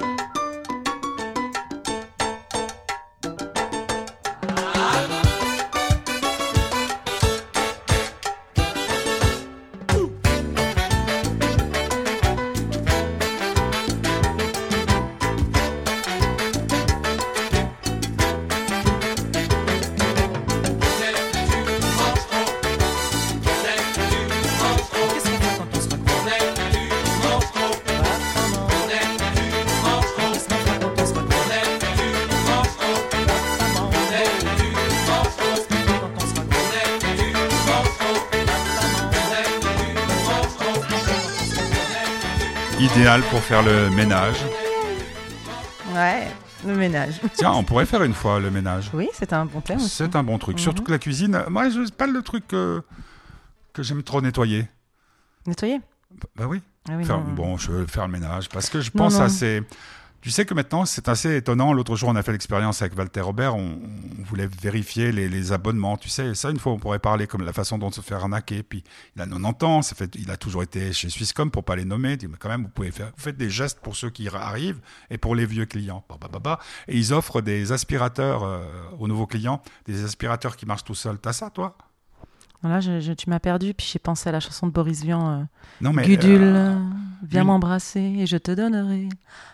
[43.31, 44.35] pour faire le ménage.
[45.93, 46.27] Ouais,
[46.65, 47.19] le ménage.
[47.33, 48.91] Tiens, on pourrait faire une fois le ménage.
[48.93, 49.79] Oui, c'est un bon thème.
[49.79, 50.59] C'est un bon truc.
[50.59, 52.83] Surtout que la cuisine, moi, je c'est pas le truc que,
[53.73, 54.67] que j'aime trop nettoyer.
[55.47, 55.79] Nettoyer?
[56.35, 56.61] Bah oui.
[56.89, 57.33] ah oui, Faire- non.
[57.33, 59.21] bon, je veux faire le ménage parce que je Non, pense non.
[59.21, 59.63] à ces.
[60.21, 61.73] Tu sais que maintenant, c'est assez étonnant.
[61.73, 63.55] L'autre jour, on a fait l'expérience avec Walter Robert.
[63.55, 63.79] On,
[64.23, 65.97] voulait vérifier les, abonnements.
[65.97, 68.61] Tu sais, ça, une fois, on pourrait parler comme la façon dont se faire arnaquer.
[68.61, 68.83] Puis,
[69.15, 69.81] il a 90 ans.
[69.81, 72.11] Ça fait, il a toujours été chez Swisscom pour pas les nommer.
[72.11, 74.27] Il dit, mais quand même, vous pouvez faire, vous faites des gestes pour ceux qui
[74.29, 74.79] arrivent
[75.09, 76.05] et pour les vieux clients.
[76.07, 76.59] Bah, bah, bah, bah.
[76.87, 78.63] Et ils offrent des aspirateurs euh,
[78.99, 81.17] aux nouveaux clients, des aspirateurs qui marchent tout seuls.
[81.17, 81.75] T'as ça, toi?
[82.63, 85.29] Là, je, je- tu m'as perdu, puis j'ai pensé à la chanson de Boris Vian.
[85.31, 85.43] euh,
[85.81, 86.03] Non, mais.
[86.05, 86.75] Gudule, euh,
[87.23, 89.09] viens m'embrasser et je te donnerai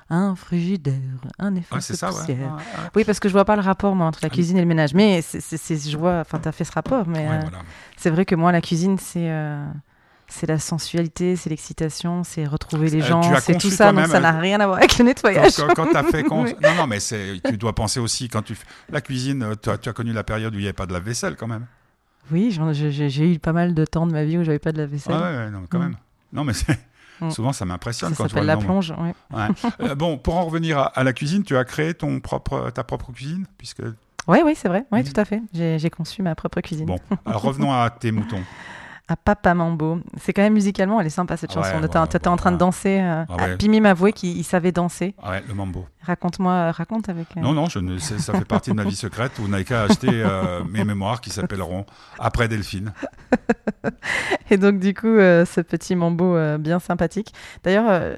[0.09, 0.93] un frigidaire,
[1.39, 2.17] un ouais, effet c'est ça, ouais.
[2.19, 2.37] poussière.
[2.37, 2.89] Ouais, ouais.
[2.95, 4.93] Oui, parce que je vois pas le rapport moi, entre la cuisine et le ménage.
[4.93, 7.59] Mais c'est, je vois, enfin, tu as fait ce rapport, mais euh, voilà.
[7.95, 9.31] c'est vrai que moi, la cuisine, c'est.
[10.29, 14.19] c'est la sensualité, c'est l'excitation, c'est retrouver les Euh, gens, c'est tout ça, donc ça
[14.19, 15.53] n'a rien à voir avec le Quand, nettoyage.
[15.75, 16.23] quand, tu as fait.
[16.25, 16.55] con- Oui.
[16.61, 18.57] Non, non, mais tu dois penser aussi quand tu
[18.89, 19.55] la cuisine.
[19.63, 21.37] Tu as, tu as connu la période où il n'y avait pas de la vaisselle
[21.37, 21.65] quand même.
[22.31, 24.85] Oui, j'ai, eu pas mal de temps de ma vie où j'avais pas de la
[24.85, 25.15] vaisselle.
[25.17, 25.81] Ah ouais, ouais, non, quand Mm.
[25.83, 25.95] même.
[26.33, 26.53] Non, mais
[27.21, 27.31] Mm.
[27.31, 28.91] souvent ça m'impressionne ça quand je vois s'appelle le la plonge.
[28.91, 29.47] ouais.
[29.81, 32.83] Euh, bon, pour en revenir à, à la cuisine, tu as créé ton propre, ta
[32.83, 33.81] propre cuisine, puisque
[34.27, 34.85] Oui, oui, c'est vrai.
[34.91, 35.05] Oui, Mhm.
[35.13, 35.41] tout à fait.
[35.53, 36.85] J'ai, j'ai conçu ma propre cuisine.
[36.85, 36.99] bon.
[37.25, 38.41] Alors revenons à tes moutons.
[39.09, 39.99] À Papa Mambo.
[40.19, 41.75] C'est quand même musicalement, elle est sympa cette Ah chanson.
[41.75, 42.99] ouais, T'étais ouais, t'étais en train de danser.
[42.99, 43.55] euh, Ah ouais.
[43.57, 45.15] Pimi m'avouait qu'il il savait danser.
[45.23, 45.85] Ah ouais, le mambo.
[46.01, 47.27] Raconte-moi, raconte avec.
[47.37, 49.31] euh, Non, non, je ne, ça fait partie de ma vie secrète.
[49.37, 51.85] Vous n'avez qu'à acheter euh, mes mémoires qui s'appelleront
[52.19, 52.91] Après Delphine.
[54.49, 57.33] Et donc, du coup, euh, ce petit Mambo euh, bien sympathique.
[57.63, 58.15] D'ailleurs, euh,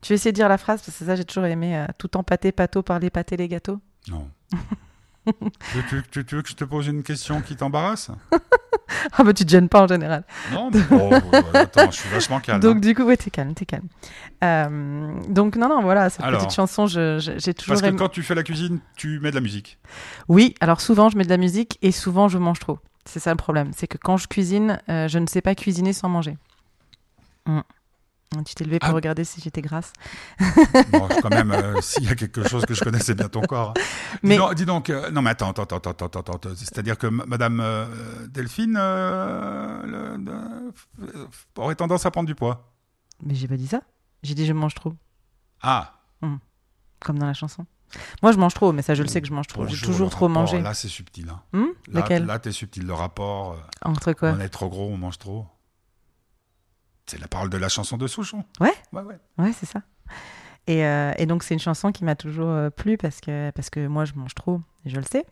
[0.00, 1.86] tu essayer de dire la phrase Parce que ça, j'ai toujours aimé.
[1.98, 3.78] tout empâté, pâteau, par les pâtés, les gâteaux.
[4.08, 4.28] Non.
[5.26, 8.10] tu, tu- tu- tu veux que je te pose une question qui t'embarrasse?
[9.12, 10.24] Ah, bah, tu te gênes pas en général.
[10.52, 12.60] Non, mais bon, euh, attends, je suis vachement calme.
[12.60, 12.80] donc, hein.
[12.80, 13.86] du coup, ouais, t'es calme, t'es calme.
[14.42, 16.40] Euh, donc, non, non, voilà, cette Alors.
[16.40, 17.18] petite chanson, j'ai
[17.54, 17.96] toujours Parce que aimé.
[17.98, 19.78] quand tu fais la cuisine, tu mets de la musique.
[20.28, 22.78] Oui, alors souvent je mets de la musique et souvent je mange trop.
[23.04, 23.70] C'est ça le problème.
[23.76, 26.36] C'est que quand je cuisine, euh, je ne sais pas cuisiner sans manger.
[27.46, 27.60] Mm.
[28.44, 28.92] Tu t'es levé pour Ah.
[28.92, 29.92] regarder si j'étais grasse.
[30.90, 33.42] Bon, quand même, euh, s'il y a quelque chose que je connais, c'est bien ton
[33.42, 33.74] corps.
[34.22, 36.54] Mais- Dis donc, dis donc, euh, non mais attends, attends, attends, attends, attends, attends.
[36.56, 37.86] C'est-à-dire que Madame euh,
[38.28, 40.72] Delphine le-
[41.56, 42.72] aurait tendance à prendre du poids.
[43.22, 43.82] Mais j'ai pas dit ça.
[44.22, 44.94] J'ai dit je mange trop,
[45.62, 45.94] Ah,
[47.00, 47.66] comme dans la chanson.
[48.22, 49.66] Moi je mange trop, mais ça je le sais que je mange trop.
[49.66, 50.60] J'ai toujours trop rapport, mangé.
[50.62, 51.28] Là, c'est subtil.
[51.28, 51.42] Hein.
[51.52, 52.86] Hmm Là, là, t'es subtil.
[52.86, 54.30] Le rapport, Entre quoi?
[54.30, 55.46] on est trop gros, on mange trop.
[57.12, 58.42] C'est la parole de la chanson de Souchon.
[58.58, 58.72] Ouais.
[58.94, 59.18] Ouais, ouais.
[59.36, 59.82] Ouais, c'est ça.
[60.66, 63.68] Et, euh, et donc c'est une chanson qui m'a toujours euh, plu parce que, parce
[63.68, 65.26] que moi je mange trop, je le sais.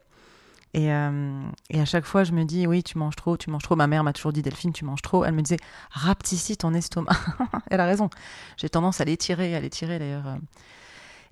[0.74, 3.62] Et, euh, et à chaque fois je me dis oui tu manges trop, tu manges
[3.62, 3.76] trop.
[3.76, 5.24] Ma mère m'a toujours dit Delphine tu manges trop.
[5.24, 5.56] Elle me disait
[5.90, 7.16] rapetissis ton estomac.
[7.70, 8.10] Elle a raison.
[8.58, 10.36] J'ai tendance à l'étirer, à l'étirer d'ailleurs.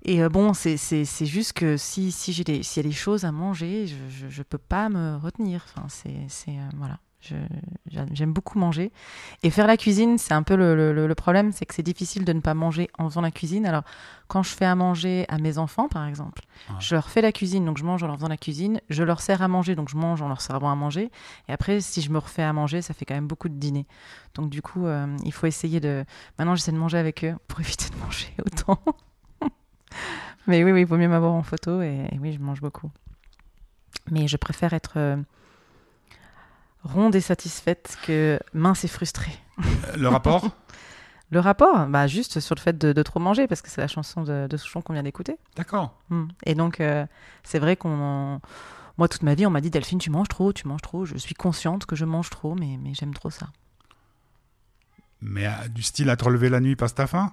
[0.03, 2.89] Et euh, bon c'est c'est- c'est juste que si, si j'ai des, s'il y a
[2.89, 5.63] des choses à manger, je, je peux pas me retenir.
[5.75, 6.97] Enfin c'est c'est, euh, voilà.
[7.21, 8.91] J'aime beaucoup manger.
[9.43, 11.83] Et faire la cuisine, c'est un peu le, le- le- le problème, c'est que c'est
[11.83, 13.65] difficile de ne pas manger en faisant la cuisine.
[13.65, 13.83] Alors,
[14.27, 16.75] quand je fais à manger à mes enfants, par exemple, Ouais.
[16.79, 18.79] je leur fais la cuisine, donc je mange en leur faisant la cuisine.
[18.89, 21.11] Je leur sers à manger, donc je mange en leur servant à manger.
[21.49, 23.85] Et après, si je me refais à manger, ça fait quand même beaucoup de dîner.
[24.35, 26.05] Donc du coup, euh, il faut essayer de...
[26.37, 28.79] Maintenant, j'essaie de manger avec eux pour éviter de manger autant.
[30.47, 32.89] Mais oui, oui, il vaut mieux m'avoir en photo et, et oui, je mange beaucoup.
[34.11, 35.17] Mais je préfère être euh,
[36.83, 39.37] ronde et satisfaite que mince et frustrée.
[39.97, 40.47] Le rapport?
[41.31, 43.87] Le rapport, bah, juste sur le fait de, de trop manger, parce que c'est la
[43.87, 45.37] chanson de, de Souchon qu'on vient d'écouter.
[45.55, 45.95] D'accord.
[46.09, 46.25] Mm.
[46.47, 47.05] Et donc, euh,
[47.43, 47.91] c'est vrai qu'on.
[48.01, 48.41] en-
[48.97, 51.05] Moi, toute ma vie, on m'a dit Delphine, tu manges trop, tu manges trop.
[51.05, 53.45] Je suis consciente que je mange trop, mais, mais j'aime trop ça.
[55.21, 57.31] Mais euh, du style à te relever la nuit, passe ta faim?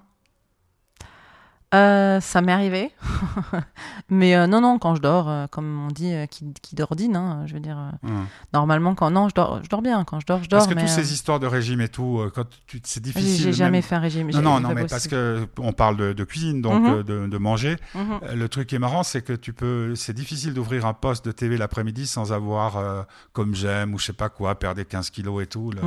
[1.75, 2.93] Euh, ça m'est arrivé.
[4.09, 7.17] mais euh, non, non, quand je dors, euh, comme on dit, qui, qui dort dîne,
[7.17, 7.77] hein, je veux dire.
[8.05, 8.27] Hum.
[8.53, 9.11] normalement, quand.
[9.11, 10.05] Non, je dors, je dors bien.
[10.05, 10.59] Quand je dors, je dors.
[10.61, 13.43] Parce que mais, toutes ces histoires de régime et tout, quand tu, c'est difficile.
[13.43, 14.31] j'ai jamais même- fait un régime.
[14.31, 14.89] Non, non, mais possible.
[14.91, 17.03] parce que on parle de, de cuisine, donc Mhm.
[17.03, 17.77] de, de manger.
[17.95, 18.21] Mhm.
[18.35, 21.33] Le truc qui est marrant, c'est que tu peux, c'est difficile d'ouvrir un poste de
[21.33, 25.43] TV l'après-midi sans avoir, comme j'aime ou je sais pas quoi, perdre des 15 kilos
[25.43, 25.73] et tout.
[25.73, 25.81] Le,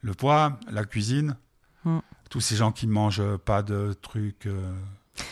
[0.00, 1.36] le poids, la cuisine.
[2.30, 4.46] Tous ces gens qui mangent pas de trucs.
[4.46, 4.72] euh,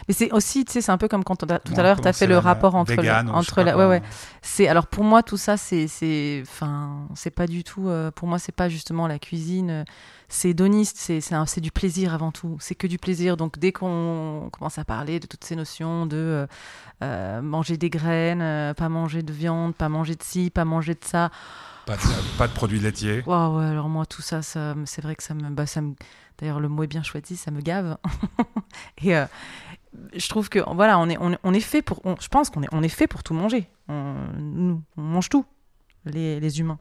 [0.06, 2.06] Mais c'est aussi, tu sais, c'est un peu comme quand a- tout à l'heure, tu
[2.06, 4.02] as fait le la- rapport entre, vegan le, entre la, ouais, ouais.
[4.40, 8.28] C'est alors pour moi tout ça c'est c'est enfin c'est pas du tout euh, pour
[8.28, 9.84] moi c'est pas justement la cuisine euh,
[10.28, 14.78] c'est hédoniste c'est du plaisir avant tout c'est que du plaisir donc dès qu'on commence
[14.78, 16.46] à parler de toutes ces notions de euh,
[17.02, 20.94] euh, manger des graines euh, pas manger de viande pas manger de ci pas manger
[20.94, 21.30] de ça
[21.86, 23.22] Pas de, pas de produits laitiers.
[23.26, 25.94] waouh ouais, alors moi tout ça c'est vrai que ça me bah, ça me
[26.38, 27.98] d'ailleurs le mot est bien choisi ça me gave.
[29.02, 29.26] Et euh,
[30.16, 32.50] je trouve que voilà on est on, est- on est fait pour on- je pense
[32.50, 33.68] qu'on est on est fait pour tout manger.
[33.88, 35.44] On, nous on mange tout
[36.04, 36.78] les, les humains.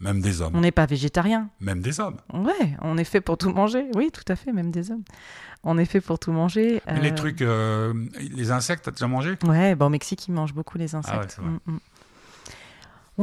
[0.00, 0.56] Même des hommes.
[0.56, 2.16] on n'est pas végétarien Même des hommes.
[2.34, 3.86] ouais on est fait pour tout manger.
[3.94, 5.04] Oui tout à fait même des hommes.
[5.64, 9.38] On est fait pour tout manger Les euh, trucs, euh, les insectes, t'as déjà mangé?
[9.44, 11.14] Ouais, bah, au Mexique, ils mangent beaucoup les insectes.
[11.16, 11.50] Ah ouais, c'est vrai.
[11.50, 11.78] Mm, mm.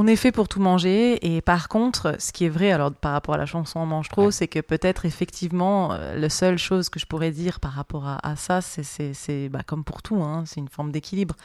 [0.01, 3.11] On est fait pour tout manger, et par contre, ce qui est vrai, alors par
[3.11, 4.31] rapport à la chanson On mange trop, Ouais.
[4.31, 8.17] c'est que peut-être effectivement, euh, la seule chose que je pourrais dire par rapport à,
[8.25, 11.35] à ça, c'est, bah, comme pour tout, hein, c'est une forme d'équilibre.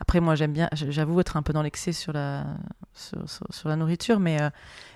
[0.00, 2.44] Après, moi, j'aime bien, j'avoue être un peu dans l'excès sur la,
[2.92, 4.50] sur, sur- sur la nourriture, mais, euh,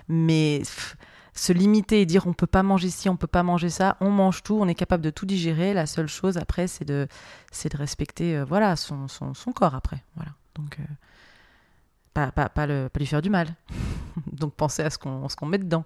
[0.07, 0.95] mais pff,
[1.33, 4.11] se limiter et dire on peut pas manger ci, on peut pas manger ça, on
[4.11, 5.73] mange tout, on est capable de tout digérer.
[5.73, 7.07] La seule chose après, c'est de,
[7.51, 10.03] c'est de respecter euh, voilà, son, son, son corps après.
[10.15, 10.31] Voilà.
[10.53, 10.77] Donc,
[12.13, 13.47] pas, pas, pas, le, pas lui faire du mal.
[14.31, 15.85] Donc, penser à ce qu'on, qu'on met dedans.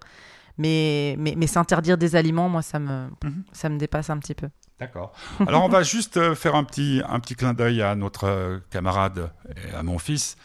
[0.58, 3.44] Mais, mais, mais s'interdire des aliments, moi, ça me, Mhm.
[3.52, 4.50] ça me dépasse un petit peu.
[4.80, 5.14] D'accord.
[5.48, 8.60] Alors on va juste euh, faire un petit, un petit clin d'œil à notre euh,
[8.70, 10.36] camarade et à mon fils,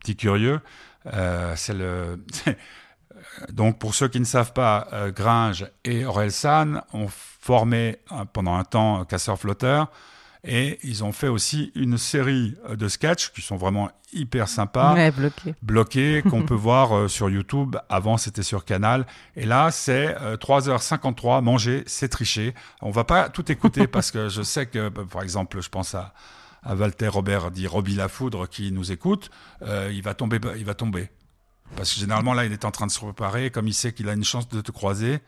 [0.00, 0.60] petit curieux.
[1.06, 2.24] Euh, c'est le.
[3.52, 7.98] Donc pour ceux qui ne savent pas, Gringe et Orelsan ont formé
[8.32, 9.90] pendant un temps casseur-flotteur
[10.44, 14.94] et ils ont fait aussi une série euh, de sketchs qui sont vraiment hyper sympas
[14.94, 15.54] Ouais, bloqué.
[15.62, 17.76] bloqué qu'on peut voir euh, sur YouTube.
[17.88, 19.06] Avant, c'était sur Canal.
[19.36, 21.42] Et là, c'est euh, 3h53.
[21.42, 22.54] Manger, c'est tricher.
[22.82, 25.94] On va pas tout écouter parce que je sais que, bah, par exemple, je pense
[25.94, 26.14] à,
[26.62, 29.30] à Walter Robert, dit Robbie Lafoudre, qui nous écoute.
[29.62, 31.10] Euh, il va tomber, il va tomber.
[31.76, 33.50] Parce que généralement, là, il est en train de se préparer.
[33.50, 35.18] Comme il sait qu'il a une chance de te croiser,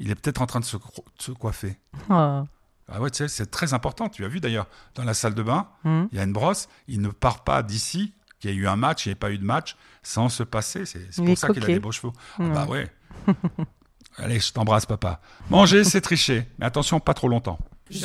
[0.00, 1.78] il est peut-être en train de se, cro- de se coiffer.
[2.10, 2.42] Oh.
[2.90, 4.08] Ah ouais, tu sais, c'est très important.
[4.08, 6.08] Tu as vu d'ailleurs, dans la salle de bain, Mhm.
[6.12, 6.68] il y a une brosse.
[6.88, 9.30] Il ne part pas d'ici, qu'il y a eu un match, il n'y a pas
[9.30, 10.86] eu de match, sans se passer.
[10.86, 12.12] C'est pour ça qu'il a des beaux chevaux.
[12.38, 12.50] Ah Ouais.
[12.54, 12.88] bah ouais.
[14.16, 15.20] Allez, je t'embrasse, papa.
[15.50, 16.46] Manger, c'est tricher.
[16.58, 17.58] Mais attention, pas trop longtemps.
[17.90, 18.04] Je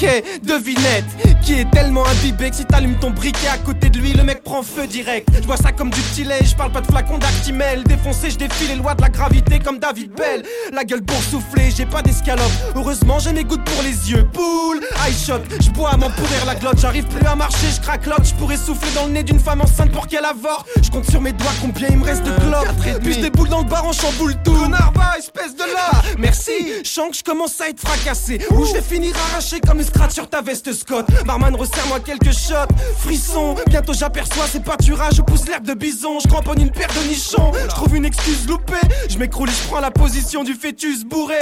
[0.00, 0.06] Ok,
[0.42, 1.17] devinette
[1.48, 4.42] Qui est tellement imbibé que si t'allumes ton briquet à côté de lui Le mec
[4.42, 5.30] prend feu direct.
[5.32, 8.36] Je vois ça comme du petit lait Je parle pas de flacon d'actimel Défoncé, je
[8.36, 10.42] défie les lois de la gravité comme David Bell.
[10.74, 12.52] La gueule boursouflée, j'ai pas d'escalope.
[12.76, 14.28] Heureusement j'ai mes gouttes pour les yeux.
[14.30, 16.80] Poule, high shot Je bois à m'en pourrir la glotte.
[16.80, 18.26] J'arrive plus à marcher, je craque l'autre.
[18.26, 21.22] Je pourrais souffler dans le nez d'une femme enceinte pour qu'elle avorte Je compte sur
[21.22, 23.00] mes doigts combien il me reste de clopes.
[23.02, 24.52] Puis je déboule dans le bar en chamboule tout.
[24.52, 26.52] Va, espèce de là Merci,
[26.84, 28.38] je sens que je commence à être fracassé.
[28.50, 31.06] Ou je vais finir arraché comme une scratch sur ta veste Scott
[31.38, 36.28] Barman resserre-moi quelques shots Frisson, bientôt j'aperçois ces pâturages Je pousse l'herbe de bison, je
[36.28, 38.74] cramponne une paire de nichons Je trouve une excuse loupée
[39.08, 41.38] Je m'écroule et je prends la position du fœtus bourré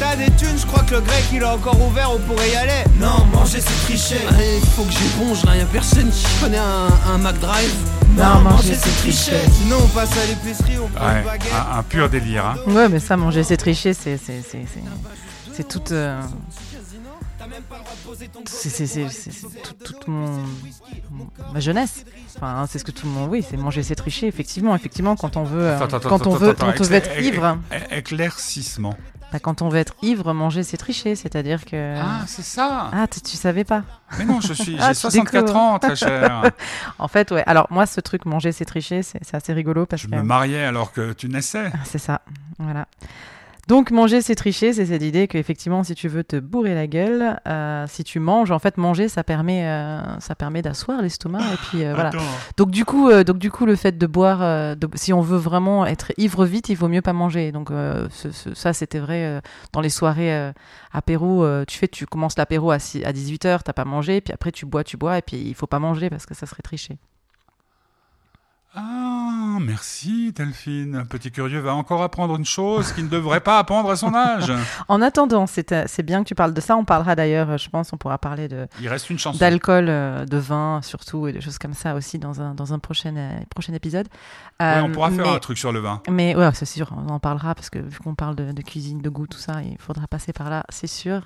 [0.00, 2.56] t'as des thunes, je crois que le grec il est encore ouvert, on pourrait y
[2.56, 2.82] aller.
[2.98, 4.16] Non, manger c'est tricher.
[4.30, 7.72] Allez, faut que j'éponge là, y'a personne qui connaît un, un McDrive.
[8.16, 9.36] Non, manger, c'est tricher.
[9.60, 11.52] Sinon on passe à l'épicerie, on prend Ouais, une baguette.
[11.54, 12.46] un, un pur délire.
[12.46, 12.56] Hein.
[12.72, 14.16] Ouais, mais ça, manger, c'est tricher, c'est.
[14.16, 15.92] C'est c'est- c'est- c'est toute.
[15.92, 16.20] euh,
[18.46, 20.42] C'est c'est- c'est- c'est- c'est tout- toute mon,
[21.52, 22.04] ma jeunesse.
[22.36, 23.30] Enfin, c'est ce que tout le monde.
[23.30, 24.26] Oui, c'est manger, c'est tricher.
[24.26, 26.84] Effectivement, effectivement, quand on veut, euh, Attends, attends, quand attends, on veut, attends, quand on
[26.84, 27.58] veut être ivre,
[27.90, 28.94] Éclaircissement.
[29.32, 31.14] bah, quand on veut être ivre, manger, c'est tricher.
[31.16, 31.96] C'est-à-dire que.
[32.00, 32.90] Ah, c'est ça.
[32.92, 33.82] Ah, tu, tu savais pas.
[34.18, 35.56] Mais non, je suis, Ah, j'ai tu 64 découvres.
[35.58, 36.50] ans, très cher.
[36.98, 37.42] En fait, ouais.
[37.46, 40.14] Alors moi, ce truc manger, c'est tricher, c'est c'est assez rigolo parce Je que.
[40.14, 41.70] me mariais alors que tu naissais.
[41.72, 42.20] Ah, C'est ça,
[42.58, 42.86] voilà.
[43.68, 47.38] Donc manger c'est tricher, c'est cette idée qu'effectivement si tu veux te bourrer la gueule,
[47.46, 51.56] euh, si tu manges, en fait manger ça permet, euh, ça permet d'asseoir l'estomac et
[51.68, 52.08] puis euh, voilà.
[52.08, 52.18] Attends.
[52.56, 55.86] Donc du coup, donc du coup le fait de boire, de- si on veut vraiment
[55.86, 57.52] être ivre vite, il vaut mieux pas manger.
[57.52, 57.70] Donc
[58.10, 59.40] ce- ce- ça c'était vrai
[59.72, 60.52] dans les soirées
[60.92, 61.46] apéro.
[61.66, 64.66] tu fais, tu commences l'apéro à, à 18 h t'as pas mangé, puis après tu
[64.66, 66.98] bois, tu bois et puis il faut pas manger parce que ça serait tricher.
[68.74, 71.04] Ah, merci Delphine.
[71.10, 74.50] Petit curieux va encore apprendre une chose qu'il ne devrait pas apprendre à son âge.
[74.88, 76.76] En attendant, c'est euh, c'est bien que tu parles de ça.
[76.76, 79.38] On parlera d'ailleurs, euh, je pense, on pourra parler de Il reste une chanson.
[79.38, 82.78] d'alcool, euh, de vin surtout, et de choses comme ça aussi dans un, dans un
[82.78, 84.08] prochain, euh, prochain épisode.
[84.58, 86.00] Ouais, on pourra faire mais, un truc sur le vin.
[86.08, 89.02] Mais ouais, c'est sûr, on en parlera parce que vu qu'on parle de, de cuisine,
[89.02, 91.22] de goût, tout ça, il faudra passer par là, c'est sûr.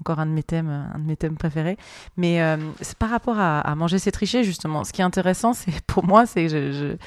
[0.00, 1.78] Encore un de mes thèmes, un de mes thèmes préférés.
[2.16, 4.84] Mais euh, c'est par rapport à, manger, c'est tricher justement.
[4.84, 6.98] Ce qui est intéressant, c'est pour moi, c'est que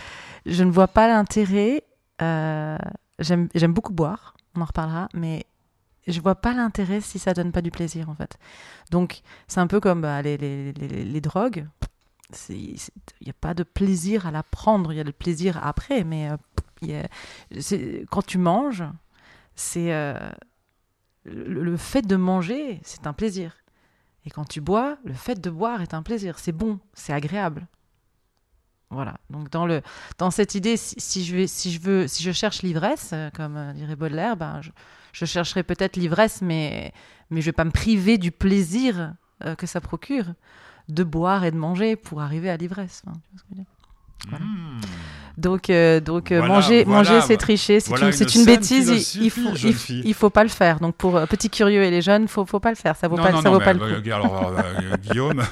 [0.46, 1.84] je, ne vois pas l'intérêt.
[2.22, 2.78] euh,
[3.20, 5.46] J'aime beaucoup boire, on en reparlera, mais
[6.08, 8.38] je vois pas l'intérêt si ça donne pas du plaisir en fait.
[8.92, 11.68] Donc c'est un peu comme bah, les, drogues.
[12.50, 12.78] Il
[13.22, 16.30] n'y a pas de plaisir à la prendre, il y a le plaisir après, mais
[16.90, 17.04] euh,
[18.10, 18.84] quand tu manges,
[19.56, 19.92] c'est
[21.26, 23.56] le, fait de manger, c'est un plaisir.
[24.26, 26.40] Et quand tu bois, le fait de boire est un plaisir.
[26.40, 27.68] C'est bon, c'est agréable.
[28.90, 29.18] Voilà.
[29.30, 29.82] Donc dans le
[30.18, 33.56] dans cette idée, si, je vais si je veux si je cherche l'ivresse, euh, comme
[33.56, 34.72] euh, dirait Baudelaire, ben je,
[35.14, 36.92] je chercherai peut-être l'ivresse, mais
[37.30, 39.14] mais je vais pas me priver du plaisir
[39.46, 40.26] euh, que ça procure
[40.88, 43.04] de boire et de manger pour arriver à l'ivresse.
[43.52, 43.66] Dire?
[44.28, 44.44] Voilà.
[44.44, 44.82] Mmh.
[45.38, 47.80] Donc, euh, donc euh, Voilà, manger, voilà, manger, c'est tricher.
[47.80, 49.16] C'est voilà une, une bêtise.
[49.16, 50.80] Il, faut, il, faut pas le faire.
[50.80, 52.96] Donc, pour euh, petits curieux et les jeunes, faut, faut pas le faire.
[52.96, 54.12] Ça vaut non, pas, non, ça non, vaut pas le euh, coup.
[54.12, 55.44] alors, euh, Guillaume,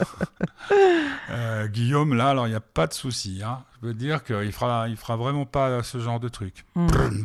[1.72, 3.42] Guillaume, là, alors il n'y a pas de souci.
[3.46, 3.60] Hein.
[3.82, 6.66] Je veux dire qu'il fera, il fera vraiment pas ce genre de truc.
[6.76, 6.88] Mm.
[6.88, 7.24] Brum.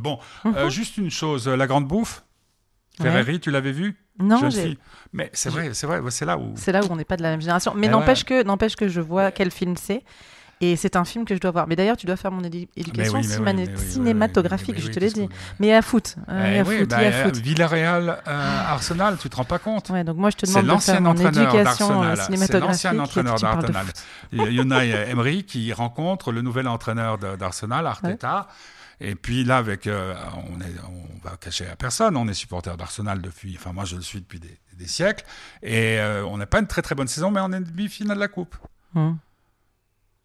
[0.00, 2.22] Bon, euh, juste une chose, la grande bouffe,
[3.00, 3.06] Ouais.
[3.10, 3.96] Ferreri, tu l'avais vu?
[4.18, 4.76] Non, j'ai-.
[5.12, 6.52] Mais c'est vrai, c'est vrai, c'est là où.
[6.56, 7.72] c'est là où on n'est pas de la même génération.
[7.76, 8.42] Mais Eh n'empêche ouais.
[8.42, 10.02] que, n'empêche que je vois quel film c'est.
[10.60, 11.66] Et c'est un film que je dois voir.
[11.68, 13.22] Mais d'ailleurs, tu dois faire mon éducation
[13.76, 15.28] cinématographique, je te l'ai dit.
[15.60, 16.16] Mais a foot.
[16.26, 17.36] hein, Eh foot, bah, euh, foot.
[17.36, 20.78] Villarreal, euh, Arsenal, tu te rends pas compte Ouais, donc moi, je te C'est demande
[20.78, 22.16] de faire l'ancien mon entraîneur éducation euh, d'Arsenal.
[22.16, 22.84] C'est cinématographique.
[22.84, 23.86] l'ancien entraîneur d'Arsenal.
[24.36, 28.48] en euh, Emery qui rencontre le nouvel entraîneur d'Arsenal, Arteta.
[29.00, 30.14] Et puis là, avec, euh,
[30.52, 33.94] on est, on va cacher à personne, on est supporter d'Arsenal depuis, enfin moi je
[33.94, 35.24] le suis depuis des, des siècles,
[35.62, 38.20] et euh, on n'a pas une très très bonne saison, mais on est demi-finale de
[38.20, 38.56] la coupe.
[38.96, 39.16] Hum.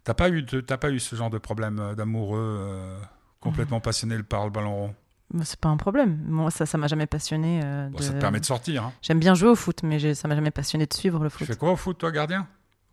[0.04, 3.00] T'as pas eu, de- t'as pas eu ce genre de problème euh, d'amoureux euh,
[3.40, 4.96] complètement passionné par le ballon rond?
[5.34, 6.24] Mais C'est pas un problème.
[6.28, 7.62] Moi, ça, ça m'a jamais passionné.
[7.64, 8.84] euh, Bon, de- Ça te permet de sortir.
[8.84, 8.94] Hein.
[9.02, 11.48] J'aime bien jouer au foot, mais ça m'a jamais passionné de suivre le Tu foot.
[11.48, 12.48] fais quoi au foot, toi, gardien?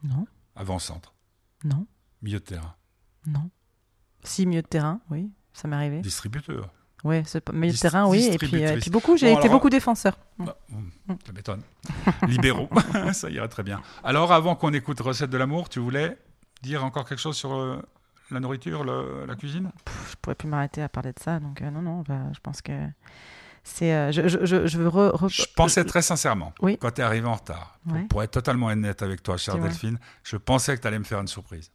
[0.04, 1.12] Non, Avant-centre,
[1.64, 1.86] non,
[2.22, 2.74] milieu de terrain,
[3.26, 3.50] non.
[4.22, 6.00] Si milieu de terrain, oui, ça m'est arrivé.
[6.00, 6.70] distributeur.
[7.02, 8.28] Pas- milieu de terrain, oui.
[8.32, 8.82] Et puis, euh, et distributrice.
[8.82, 10.18] puis beaucoup, j'ai Bon, été alors- beaucoup défenseur.
[10.38, 10.90] Bah, hum,
[11.26, 11.62] ça m'étonne.
[12.28, 12.68] Libéraux,
[13.12, 13.80] ça irait très bien.
[14.04, 16.16] Alors, avant qu'on écoute Recette de l'amour, tu voulais
[16.62, 17.80] dire encore quelque chose sur euh,
[18.30, 19.70] la nourriture, le- la cuisine?
[19.84, 22.02] Pff, Je pourrais plus m'arrêter à parler de ça, donc euh, non, non.
[22.06, 22.72] bah, je pense que
[23.64, 23.92] c'est.
[23.94, 26.78] euh, je, je, je, veux re- re- Je pensais très sincèrement, Oui.
[26.80, 28.04] quand tu es arrivé en retard, pour- Ouais.
[28.04, 29.58] pour être totalement honnête avec toi, chère.
[29.58, 31.70] Delphine, je pensais que tu allais me faire une surprise.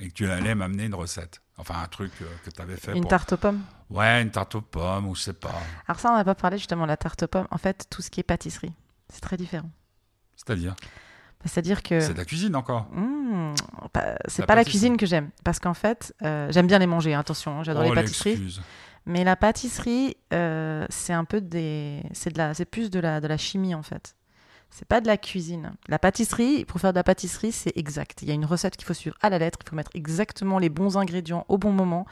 [0.00, 1.42] Et que tu allais m'amener une recette.
[1.56, 2.92] Enfin, un truc euh, que tu avais fait.
[2.94, 3.60] une pour- tarte aux pommes?
[3.90, 5.52] Ouais, une tarte aux pommes, ou je sais pas.
[5.88, 7.48] Alors ça, on n'a pas parlé justement de la tarte aux pommes.
[7.50, 8.72] En fait, tout ce qui est pâtisserie,
[9.12, 9.68] c'est très différent.
[10.36, 10.76] C'est-à-dire?
[11.44, 12.86] C'est-à-dire que C'est de la cuisine encore.
[12.92, 13.54] Mmh,
[13.92, 17.14] pas- c'est pas la cuisine que j'aime, parce qu'en fait, euh, j'aime bien les manger.
[17.14, 18.30] hein, attention, hein, j'adore oh, les pâtisseries.
[18.30, 18.62] l'excuse.
[19.06, 23.20] Mais la pâtisserie, euh, c'est un peu des, c'est de la, c'est plus de la,
[23.20, 24.14] de la chimie en fait.
[24.70, 25.72] C'est pas de la cuisine.
[25.88, 28.20] La pâtisserie, pour faire de la pâtisserie, c'est exact.
[28.20, 29.58] Il y a une recette qu'il faut suivre à la lettre.
[29.64, 32.04] Il faut mettre exactement les bons ingrédients au bon moment.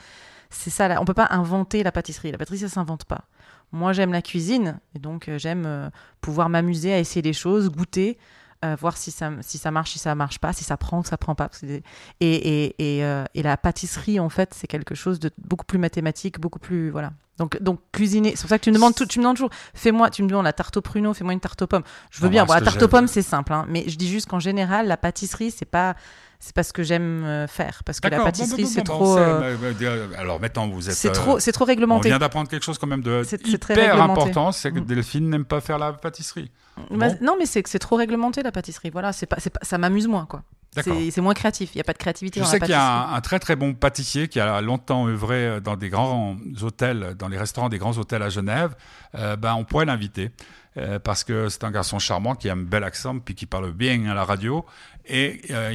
[0.48, 0.88] C'est ça.
[0.88, 1.02] Là.
[1.02, 2.32] On peut pas inventer la pâtisserie.
[2.32, 3.26] La pâtisserie, ça s'invente pas.
[3.72, 5.90] Moi, j'aime la cuisine et donc euh, j'aime
[6.22, 8.16] pouvoir m'amuser à essayer des choses, goûter,
[8.64, 11.04] euh, voir si ça, si ça marche, si ça marche pas, si ça prend ou
[11.04, 11.50] ça prend pas.
[11.62, 11.82] Et,
[12.20, 16.40] et, et, euh, et la pâtisserie, en fait, c'est quelque chose de beaucoup plus mathématique,
[16.40, 17.12] beaucoup plus voilà.
[17.38, 19.50] Donc, donc cuisiner, c'est pour ça que tu me demandes tout, tu me demandes toujours,
[19.74, 21.82] fais-moi, tu me demandes la tarte au pruneau, fais-moi une tarte aux pommes.
[22.10, 24.08] Je veux Non, bien, bon, la tarte aux pommes c'est simple, hein, mais je dis
[24.08, 25.96] juste qu'en général, la pâtisserie c'est pas,
[26.40, 28.94] c'est pas ce que j'aime euh, faire, parce que la pâtisserie bon, bon, c'est bon,
[28.94, 30.94] trop, euh, euh, alors maintenant, vous êtes.
[30.94, 32.08] c'est euh, trop, c'est trop On réglementé.
[32.08, 34.84] vient d'apprendre quelque chose quand même de hyper important, c'est que Mm.
[34.86, 36.50] Delphine n'aime pas faire la pâtisserie.
[36.90, 37.18] Bah, Bon.
[37.22, 38.90] Non, mais c'est que c'est trop réglementé la pâtisserie.
[38.90, 40.42] Voilà, c'est pas, pas, ça m'amuse moins quoi.
[40.82, 41.70] C'est moins créatif.
[41.74, 43.38] Il y a pas de créativité Je dans sais qu'il y a un, un très
[43.38, 47.78] très bon pâtissier qui a longtemps œuvré dans des grands hôtels, dans les restaurants des
[47.78, 48.74] grands hôtels à Genève.
[49.14, 50.32] Euh, ben, on pourrait l'inviter
[50.76, 53.72] euh, parce que c'est un garçon charmant qui a un bel accent puis qui parle
[53.72, 54.66] bien à la radio.
[55.06, 55.72] Et, euh,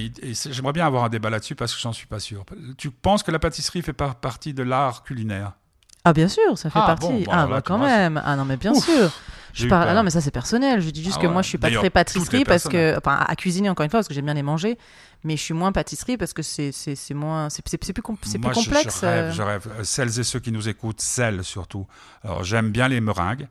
[0.52, 2.46] j'aimerais bien avoir un débat là-dessus parce que j'en suis pas sûr.
[2.78, 5.54] Tu penses que la pâtisserie fait par- partie de l'art culinaire?
[6.04, 7.08] Ah bien sûr, ça fait Ah, partie.
[7.08, 8.22] bon, bon, ah bah quand même.
[8.24, 9.12] Ah non mais bien Ouf, sûr.
[9.54, 9.88] Je parle.
[9.90, 10.82] Ah non mais ça c'est personnel.
[10.82, 11.34] Je dis juste Ah que ouais.
[11.34, 14.08] moi je suis pas très pâtisserie parce que, enfin à cuisiner encore une fois parce
[14.08, 14.78] que j'aime bien les manger,
[15.24, 18.38] mais je suis moins pâtisserie parce que c'est c'est c'est moins c'est plus com- plus
[18.38, 19.00] Moi, je- complexe.
[19.02, 19.32] Je, rêve, euh.
[19.32, 19.68] je rêve.
[19.80, 21.86] Euh, Celles et ceux qui nous écoutent, celles surtout.
[22.24, 23.48] Alors j'aime bien les meringues.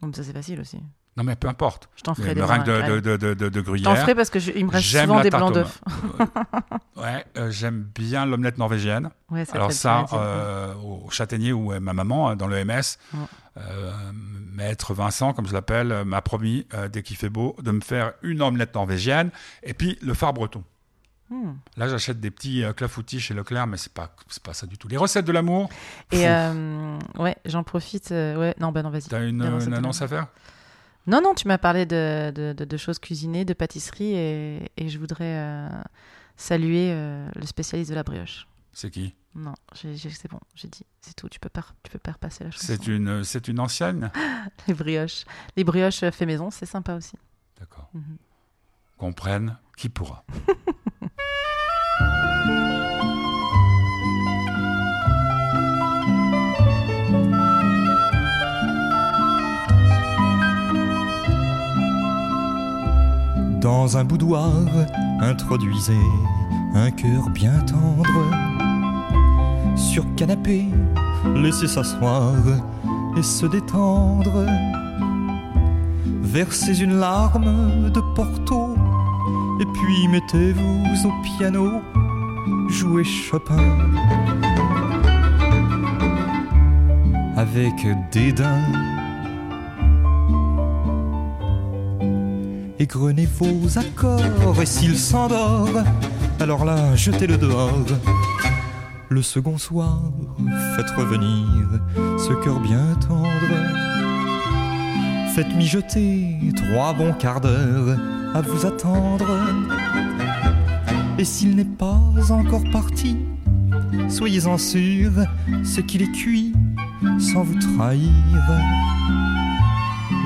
[0.00, 0.78] Bon, ça c'est facile aussi.
[1.16, 1.90] Non mais peu importe.
[1.94, 3.98] Je t'en ferai des meringues de, de, de, de, de T'en gruyère.
[3.98, 5.80] ferai parce que je- il me reste souvent des blancs d'œufs.
[6.96, 9.10] Ouais, euh, j'aime bien l'omelette norvégienne.
[9.30, 12.98] Ouais, ça Alors ça, euh, au Châtaignier où est ma maman euh, dans le MS,
[13.12, 13.20] Ouais.
[13.58, 13.92] euh,
[14.52, 18.40] maître Vincent, comme je l'appelle, m'a promis dès qu'il fait beau de me faire une
[18.42, 19.30] omelette norvégienne
[19.62, 20.62] et puis le phare breton.
[21.30, 21.52] Hmm.
[21.78, 24.76] Là, j'achète des petits euh, clafoutis chez Leclerc, mais c'est pas c'est pas ça du
[24.76, 24.86] tout.
[24.88, 25.70] Les recettes de l'amour?
[26.10, 28.12] Et euh, ouais, j'en profite.
[28.12, 29.04] euh, ouais, non, bah non, vas-y.
[29.08, 30.26] T'as une, une annonce à faire?
[31.06, 34.88] Non, non, tu m'as parlé de, de, de- de choses cuisinées, de pâtisserie, et, et
[34.88, 35.68] je voudrais euh,
[36.36, 38.46] saluer euh, le spécialiste de la brioche.
[38.72, 39.14] C'est qui?
[39.34, 42.50] Non, c'est bon, j'ai dit, c'est tout, tu peux pas, tu peux pas repasser la
[42.50, 42.66] chanson.
[42.66, 44.10] C'est une c'est une ancienne?
[44.68, 45.24] Les brioches.
[45.56, 47.16] Les brioches fait maison, c'est sympa aussi.
[47.58, 47.88] D'accord.
[47.94, 48.18] Mhm.
[48.98, 50.24] Qu'on prenne qui pourra?
[63.62, 64.50] Dans un boudoir,
[65.20, 66.02] introduisez
[66.74, 68.26] un cœur bien tendre.
[69.76, 70.66] Sur canapé,
[71.36, 72.34] laissez s'asseoir
[73.16, 74.46] et se détendre.
[76.22, 78.74] Versez une larme de Porto
[79.60, 81.80] et puis mettez-vous au piano,
[82.68, 83.62] jouez Chopin.
[87.36, 89.01] Avec dédain.
[92.82, 95.68] Égrenez vos accords et s'il s'endort,
[96.40, 97.86] alors là, jetez-le dehors.
[99.08, 100.00] Le second soir,
[100.74, 101.46] faites revenir
[102.18, 103.30] ce cœur bien tendre.
[105.32, 107.96] Faites mijoter trois bons quarts d'heure
[108.34, 109.28] à vous attendre.
[111.18, 113.16] Et s'il n'est pas encore parti,
[114.08, 115.12] soyez-en sûr,
[115.62, 116.52] c'est qu'il est cuit
[117.20, 118.10] sans vous trahir.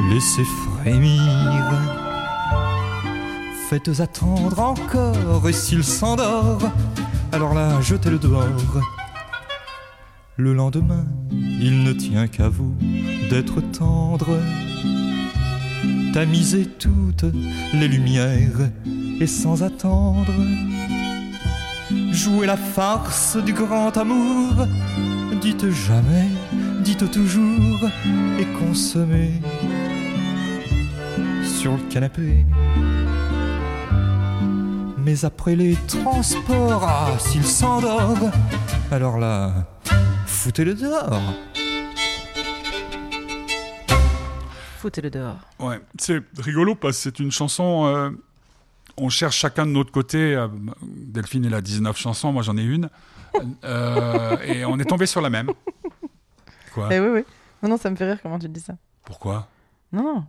[0.08, 0.44] Laissez
[0.80, 1.95] frémir.
[3.76, 6.72] Faites attendre encore, et s'il s'endort,
[7.30, 8.80] alors là, jetez-le dehors.
[10.38, 12.74] Le lendemain, il ne tient qu'à vous
[13.28, 14.38] d'être tendre.
[16.14, 17.26] Tamisez toutes
[17.74, 18.70] les lumières
[19.20, 20.32] et sans attendre.
[22.12, 24.54] Jouez la farce du grand amour.
[25.42, 26.30] Dites jamais,
[26.80, 27.90] dites toujours
[28.40, 29.32] et consommez
[31.44, 32.46] sur le canapé.
[35.06, 38.18] Mais après les transports, ah, s'il s'endort,
[38.90, 39.68] alors là,
[40.26, 41.22] foutez-le dehors.
[44.78, 45.38] Foutez-le dehors.
[45.60, 47.86] Ouais, c'est rigolo parce que c'est une chanson.
[47.86, 48.10] euh,
[48.96, 50.34] on cherche chacun de notre côté.
[50.34, 50.48] euh,
[50.82, 52.90] Delphine, elle a 19 chansons, moi j'en ai une.
[53.62, 55.52] Euh, et on est tombé sur la même.
[56.74, 56.88] Quoi?
[56.90, 57.24] Eh oui, oui.
[57.62, 58.74] Non, non, ça me fait rire comment tu dis ça.
[59.04, 59.46] Pourquoi?
[59.92, 60.24] Non, non.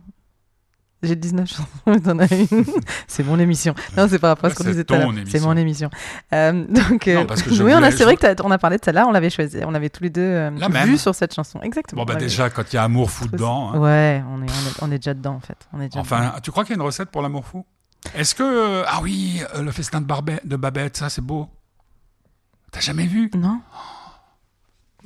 [1.00, 2.64] J'ai 19 chansons, t'en as une.
[3.06, 3.72] c'est mon émission.
[3.96, 5.12] Non, c'est par rapport à ce qu'on disait tout à l'heure.
[5.28, 5.90] C'est mon émission.
[6.32, 8.50] Euh, donc, euh, Non, parce que je oui, on a, c'est vrai que t'as- on
[8.50, 9.58] a parlé de celle-là, on l'avait choisi.
[9.64, 10.88] On avait tous les deux euh, La même.
[10.88, 11.60] vu sur cette chanson.
[11.62, 12.04] Exactement.
[12.04, 13.70] Bon, bah déjà, quand il y a amour fou dedans.
[13.74, 13.78] hein.
[13.78, 15.56] Ouais, on est, on, est, on est déjà dedans en fait.
[15.72, 17.64] On est déjà Enfin, tu crois qu'il y a une recette pour l'amour fou?
[18.16, 18.42] Est-ce que.
[18.42, 21.48] euh, ah oui, euh, le festin de, Barbet, de Babette, ça c'est beau?
[22.72, 23.30] T'as jamais vu?
[23.36, 23.60] Non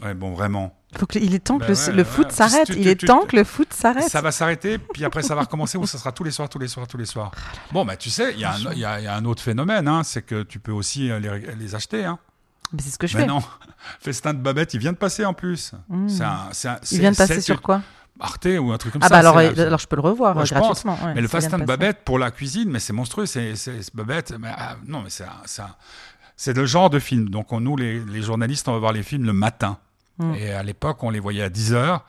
[0.04, 0.76] Ouais, bon, vraiment.
[0.96, 2.04] Faut que, Il est temps que Bah le, ouais, le ouais.
[2.04, 2.68] foot s'arrête.
[2.68, 4.08] Il tu- est tu- temps que le foot s'arrête.
[4.08, 6.58] Ça va s'arrêter, puis après ça va recommencer ou ça sera tous les soirs, tous
[6.58, 7.30] les soirs, tous les soirs.
[7.72, 9.24] Bon, bah tu sais, il y, a un- il y a- il y a un
[9.24, 12.04] autre phénomène, hein, c'est que tu peux aussi euh, les, les acheter.
[12.04, 12.18] Hein.
[12.74, 13.28] Mais c'est ce que je Mais fais.
[13.28, 13.42] non,
[14.00, 15.72] Festin de Babette, il vient de passer en plus.
[15.88, 16.08] Mmh.
[16.08, 17.80] C'est un, c'est un- Il vient de passer sur quoi?
[18.20, 19.14] Arte ou un truc comme Ah ça.
[19.14, 20.98] bah alors, c'est- euh, alors je peux le revoir Ouais, euh, gratuitement.
[21.04, 21.64] ouais, mais le ça festin de.
[21.64, 23.24] Babette pour la cuisine, mais c'est monstrueux.
[23.26, 23.54] C'est
[23.94, 24.34] Babette.
[24.38, 25.74] Mais, ah, non, mais c'est un- c'est un-
[26.36, 27.30] c'est le genre de film.
[27.30, 29.78] Donc on, nous, les, les journalistes, on va voir les films le matin.
[30.18, 30.34] Mm.
[30.34, 32.04] Et à l'époque, on les voyait à 10 heures,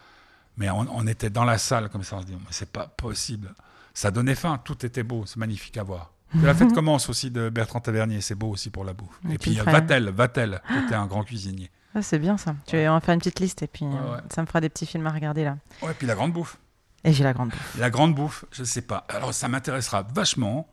[0.58, 2.88] mais on, on était dans la salle comme ça, on se dit, mais c'est pas
[2.88, 3.54] possible.
[3.94, 6.12] Ça donnait faim, tout était beau, c'est magnifique à voir.
[6.34, 9.20] Que la fête commence aussi de Bertrand Tavernier, c'est beau aussi pour la bouffe.
[9.30, 9.56] Et Et, puis.
[9.56, 11.70] Vatel, Vatel, qui était un grand cuisinier.
[11.94, 12.56] Ah, c'est bien ça.
[12.66, 14.22] Tu vas en faire une petite liste et puis euh, Ouais, ouais.
[14.34, 15.58] ça me fera des petits films à regarder là.
[15.84, 16.58] Ouais, puis la grande bouffe.
[17.04, 17.78] Et j'ai la grande bouffe.
[17.78, 19.06] La grande bouffe, je sais pas.
[19.10, 20.68] Alors ça m'intéressera vachement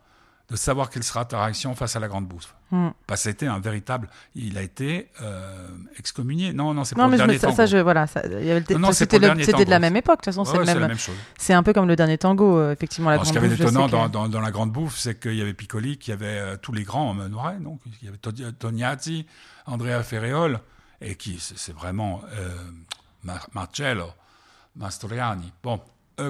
[0.51, 2.55] de savoir quelle sera ta réaction face à la grande bouffe.
[2.73, 2.89] Mm.
[3.07, 4.09] Parce que c'était un véritable.
[4.35, 6.53] Il a été euh, excommunié.
[6.53, 7.57] Non, non, c'est mais le dernier ça, tango.
[7.57, 10.21] ça, je voilà, ça, il y avait le- Non, non, c'était de la même époque.
[10.21, 10.79] De toute façon, Ouais, c'est ouais, même.
[10.81, 11.15] la même chose.
[11.39, 13.11] C'est un peu comme le dernier tango, euh, effectivement.
[13.11, 14.97] La Alors, ce qui avait bouffe, je sais étonnant que- dans, dans- la grande bouffe,
[14.99, 18.07] c'est qu'il y avait Piccoli, qu'il y avait euh, tous les grands en donc il
[18.07, 18.19] y avait
[18.53, 19.27] Tognazzi,
[19.67, 20.59] Andrea Ferreol,
[21.01, 22.23] et qui c'est vraiment
[23.25, 24.07] Mar- Marcello
[24.77, 25.53] Mastroianni.
[25.63, 25.81] Bon,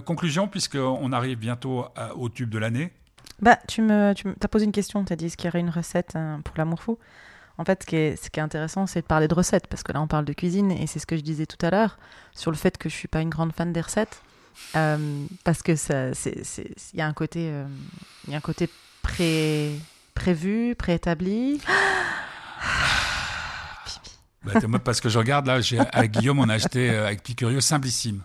[0.05, 2.93] conclusion, puisqu'on arrive bientôt à- au tube de l'année.
[3.41, 5.61] Bah, tu me, tu as posé une question, tu as dit est-ce qu'il y aurait
[5.61, 6.99] une recette euh, pour l'amour fou?
[7.59, 9.83] En fait, ce qui est, ce qui est intéressant, c'est de parler de recettes, parce
[9.83, 11.99] que là, on parle de cuisine, et c'est ce que je disais tout à l'heure,
[12.35, 14.23] sur le fait que je suis pas une grande fan des recettes,
[14.77, 17.67] euh, parce que ça, il y a un côté, euh,
[18.29, 18.69] y a un côté
[19.03, 19.73] pré,
[20.15, 21.61] prévu, préétabli.
[24.43, 27.61] Bah, parce que je regarde là, j'ai- avec Guillaume, on a acheté euh, avec Picurieux
[27.61, 28.23] Simplissime.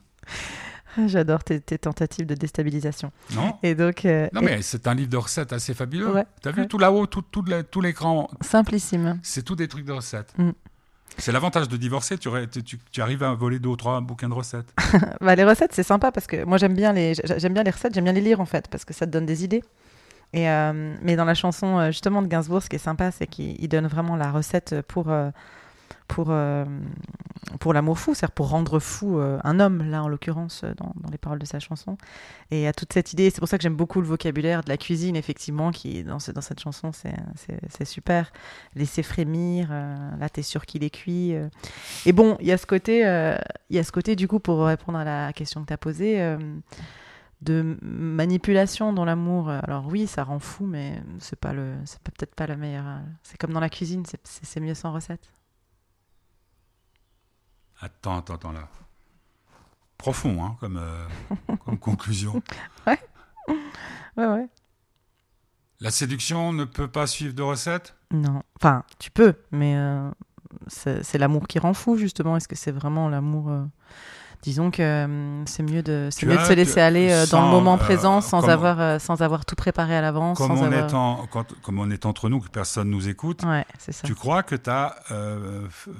[1.07, 3.11] J'adore tes, tes tentatives de déstabilisation.
[3.35, 6.11] Non Et donc, euh, Non, et- mais c'est un livre de recettes assez fabuleux.
[6.11, 9.19] Ouais, T'as vu tout là-haut, tout, tout, le- tout l'écran, simplissime.
[9.23, 10.33] c'est tout des trucs de recettes.
[10.37, 10.51] Mm.
[11.17, 12.29] C'est l'avantage de divorcer, tu,
[13.01, 14.73] arrives à voler deux ou trois bouquins de recettes.
[15.21, 17.93] Bah, les recettes, c'est sympa parce que moi j'aime bien les j'aime bien les recettes,
[17.93, 19.63] j'aime bien les lire en fait parce que ça te donne des idées.
[20.33, 23.27] Et euh, mais dans la chanson euh, justement de Gainsbourg, ce qui est sympa, c'est
[23.27, 25.29] qu'il il donne vraiment la recette pour euh,
[26.07, 26.65] pour euh,
[27.59, 30.91] pour l'amour fou, c'est-à-dire pour rendre fou euh, un homme là en l'occurrence euh, dans,
[30.95, 31.97] dans les paroles de sa chanson.
[32.51, 34.77] Et a toute cette idée, c'est pour ça que j'aime beaucoup le vocabulaire de la
[34.77, 38.31] cuisine effectivement qui dans dans cette chanson, c'est super.
[38.75, 41.33] Laisser frémir, euh, là t'es sûr qu'il est cuit.
[42.05, 42.99] Et bon, il y a ce côté,
[43.69, 46.37] y a ce côté du coup pour répondre à la question que tu as posée,
[47.41, 49.49] de manipulation dans l'amour.
[49.49, 52.85] Alors oui, ça rend fou, mais c'est pas le, c'est peut-être pas la meilleure.
[53.23, 55.31] C'est comme dans la cuisine, c'est mieux sans recette.
[57.81, 58.67] Attends, attends, attends là.
[59.97, 61.07] Profond, hein, comme, euh,
[61.65, 62.41] comme conclusion.
[62.85, 62.99] Ouais,
[64.17, 64.47] ouais.
[65.81, 67.95] La séduction ne peut pas suivre de recettes?
[68.11, 70.09] Non, enfin, tu peux, mais euh,
[70.67, 72.37] c'est c'est l'amour qui rend fou justement.
[72.37, 73.63] Est-ce que c'est vraiment l'amour euh,
[74.41, 77.51] Disons que euh, c'est mieux de, c'est mieux de se laisser aller euh, dans le
[77.51, 80.37] moment euh, présent sans avoir, euh, sans avoir tout préparé à l'avance.
[80.37, 80.89] comme on, avoir...
[80.89, 84.05] est en- quand- comme on est entre nous, que personne nous écoute, Ouais, c'est ça.
[84.07, 84.95] tu crois que tu as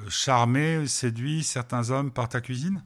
[0.10, 2.84] charmé, séduit certains hommes par ta cuisine?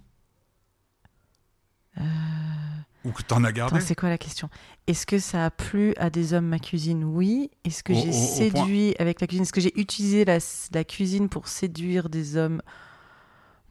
[3.05, 3.79] Ou que tu en as gardé?
[3.81, 4.49] c'est quoi la question?
[4.87, 7.03] Est-ce que ça a plu à des hommes ma cuisine?
[7.03, 7.49] Oui.
[7.63, 9.43] Est-ce que j'ai au séduit avec la cuisine?
[9.43, 10.37] Est-ce que j'ai utilisé la,
[10.73, 12.61] la cuisine pour séduire des hommes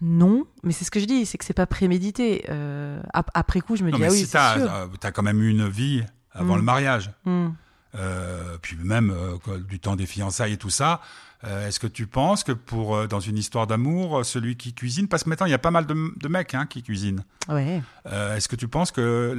[0.00, 0.44] Non.
[0.62, 2.44] Mais c'est ce que je dis, c'est que c'est pas prémédité.
[2.48, 4.70] Euh, ap- après coup, je me Non, dis mais ah oui, si c'est tu sûr.
[5.02, 6.58] as, quand même eu une vie avant Mm.
[6.58, 7.48] le mariage, Hmm.
[7.96, 11.00] euh, puis même euh, du temps des fiançailles et tout ça,
[11.44, 14.74] euh, est-ce que tu penses que pour euh, dans une histoire d'amour, euh, celui qui
[14.74, 17.24] cuisine, parce que maintenant il y a pas mal de, de mecs hein, qui cuisinent,
[17.48, 17.80] Ouais.
[18.06, 19.34] Euh, est-ce que tu penses que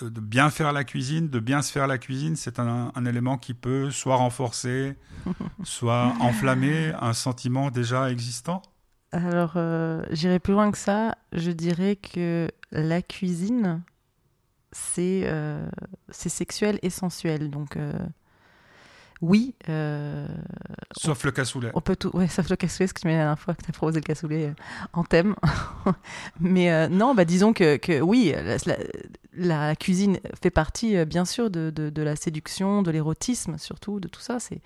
[0.00, 3.04] de, de bien faire la cuisine, de bien se faire la cuisine, c'est un, un
[3.04, 4.96] élément qui peut soit renforcer,
[5.64, 8.62] soit enflammer un sentiment déjà existant?
[9.24, 11.16] Alors, euh, j'irai plus loin que ça.
[11.32, 13.82] Je dirais que la cuisine,
[14.72, 15.66] c'est euh,
[16.10, 17.50] sexuel et sensuel.
[17.50, 17.92] Donc, euh,
[19.22, 20.28] oui, euh,
[20.96, 21.70] Sauf le cassoulet.
[21.74, 22.10] on peut tout.
[22.14, 24.00] Ouais, sauf le cassoulet, ce que tu m'as la dernière fois que tu as proposé
[24.00, 24.52] le cassoulet euh,
[24.92, 25.34] en thème.
[26.40, 28.78] Mais non, bah, disons que, que oui, la, la-
[29.38, 34.08] la cuisine fait partie, bien sûr, de, de, de la séduction, de l'érotisme, surtout, de
[34.08, 34.38] tout ça.
[34.38, 34.60] C'est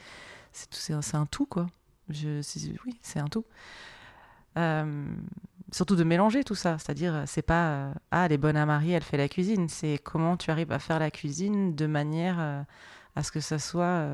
[1.14, 1.66] un, tout, quoi.
[2.08, 2.40] Je,
[2.86, 3.44] oui, c'est un tout.
[4.58, 5.04] Euh,
[5.72, 8.66] surtout de mélanger tout ça, c'est-à-dire euh, c'est pas euh, ah elle est bonne à
[8.66, 12.64] marier, elle fait la cuisine, c'est comment tu arrives à faire la cuisine de manière
[13.16, 14.04] à ce que ça soit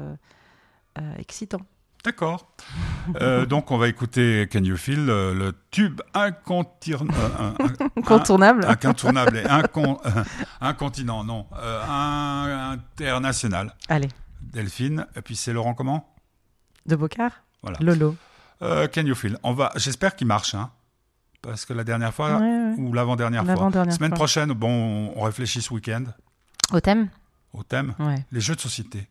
[1.19, 1.61] excitant.
[2.05, 2.53] D'accord.
[3.21, 7.55] Euh, donc on va écouter Can You Feel, le, le tube euh, un-
[7.97, 8.65] Incontournable.
[8.65, 9.99] un- incontournable et incon-
[10.61, 13.75] incontinent, non, euh, un- international.
[13.89, 14.09] Allez,
[14.41, 16.15] Delphine, et puis c'est Laurent comment?
[16.87, 17.33] De Bocard,
[17.63, 17.79] Voilà.
[17.81, 18.15] Lolo.
[18.63, 19.39] Euh, Can You Feel?
[19.43, 20.71] On va, j'espère qu'il marche, hein,
[21.43, 22.75] parce que la dernière fois Ouais, ouais.
[22.79, 23.71] ou l'avant-dernière fois.
[23.91, 24.17] Semaine fois.
[24.17, 26.05] prochaine, bon, on réfléchit ce week-end
[26.73, 27.09] Au thème?
[27.53, 27.95] Au thème?
[27.99, 28.25] Ouais.
[28.33, 29.09] les jeux de société.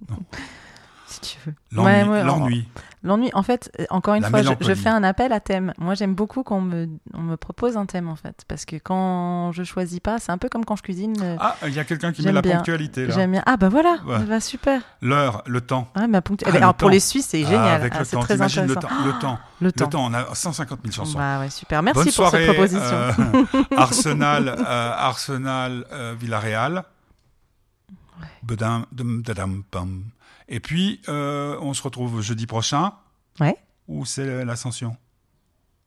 [1.22, 1.54] si tu veux.
[1.72, 1.86] L'ennui.
[1.90, 2.68] Ouais, ouais, l'ennui.
[3.02, 5.72] L'ennui, en fait, euh, encore une La fois, je, fais un appel à thème.
[5.78, 8.44] Moi, j'aime beaucoup qu'on me, on me propose un thème, en fait.
[8.46, 11.14] Parce que quand je choisis pas, c'est un peu comme quand je cuisine.
[11.22, 12.56] euh, Ah, il y a quelqu'un qui met la bien.
[12.56, 13.14] ponctualité là.
[13.14, 13.42] J'aime bien.
[13.46, 14.18] Ah, bah voilà, Ouais.
[14.24, 14.82] bah, super.
[15.00, 15.88] L'heure, le temps.
[15.94, 17.90] Ah, ma ponctu- Ah, Eh ben, alors, pour les Suisses, c'est Ah, génial.
[17.90, 18.66] Ah, c'est très le intéressant.
[18.66, 19.38] Le temps.
[19.62, 20.04] Le Le temps.
[20.04, 21.16] On a 150 000 chansons.
[21.18, 21.82] Bah ouais, super.
[21.82, 22.82] Merci Bonne pour soirée, cette proposition.
[22.84, 26.84] euh, Arsenal, euh, Arsenal, euh, Villarreal.
[28.42, 30.04] Dadam, pam.
[30.50, 32.92] Et puis, euh, on se retrouve jeudi prochain.
[33.40, 33.56] Ouais.
[33.88, 34.96] Ou c'est l'ascension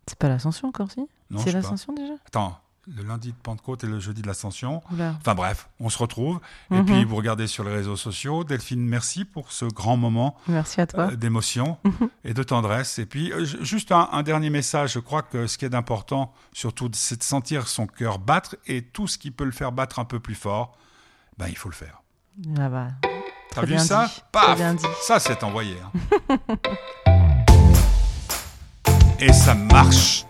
[0.07, 1.01] C'est pas l'ascension encore, si?
[1.38, 2.14] C'est l'ascension déjà?
[2.28, 2.57] Attends,
[2.88, 4.82] le lundi de Pentecôte et le jeudi de l'ascension.
[4.91, 6.39] Enfin bref, on se retrouve.
[6.72, 6.86] Et Mhm.
[6.86, 8.43] puis, vous regardez sur les réseaux sociaux.
[8.43, 11.11] Delphine, merci pour ce grand moment Merci à toi.
[11.11, 12.09] euh, d'émotion Mhm.
[12.24, 12.99] et de tendresse.
[12.99, 14.93] Et puis, euh, ju- juste un, un dernier message.
[14.93, 18.82] Je crois que ce qui est important, surtout, c'est de sentir son cœur battre et
[18.82, 20.78] tout ce qui peut le faire battre un peu plus fort,
[21.38, 22.01] ben, il faut le faire.
[22.59, 22.88] Ah bah,
[23.51, 24.09] T'as vu ça.
[24.31, 24.85] Paf Très bien dit.
[25.01, 25.75] Ça, c'est envoyé.
[26.29, 26.37] hein.
[29.19, 30.25] et ça marche.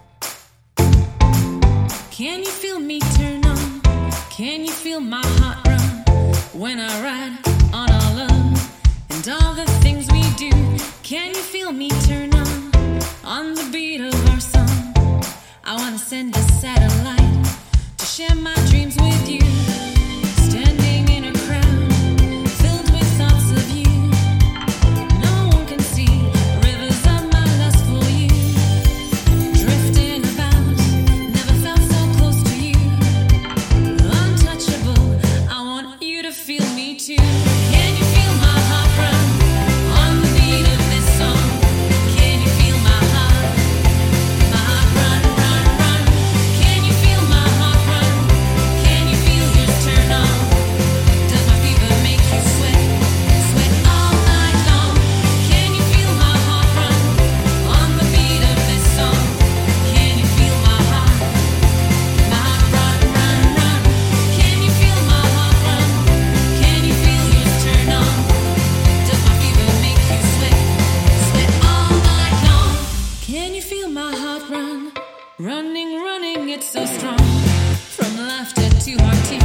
[0.77, 3.81] Can you feel me turn on?
[4.29, 6.03] Can you feel my heart run?
[6.53, 7.37] When I ride
[7.73, 8.69] on our love
[9.09, 10.51] and all the things we do?
[11.01, 12.47] Can you feel me turn on?
[13.25, 14.93] On the beat of our song?
[15.65, 17.45] I wanna send a satellite
[17.97, 19.41] to share my dreams with you.
[78.83, 79.42] too hard to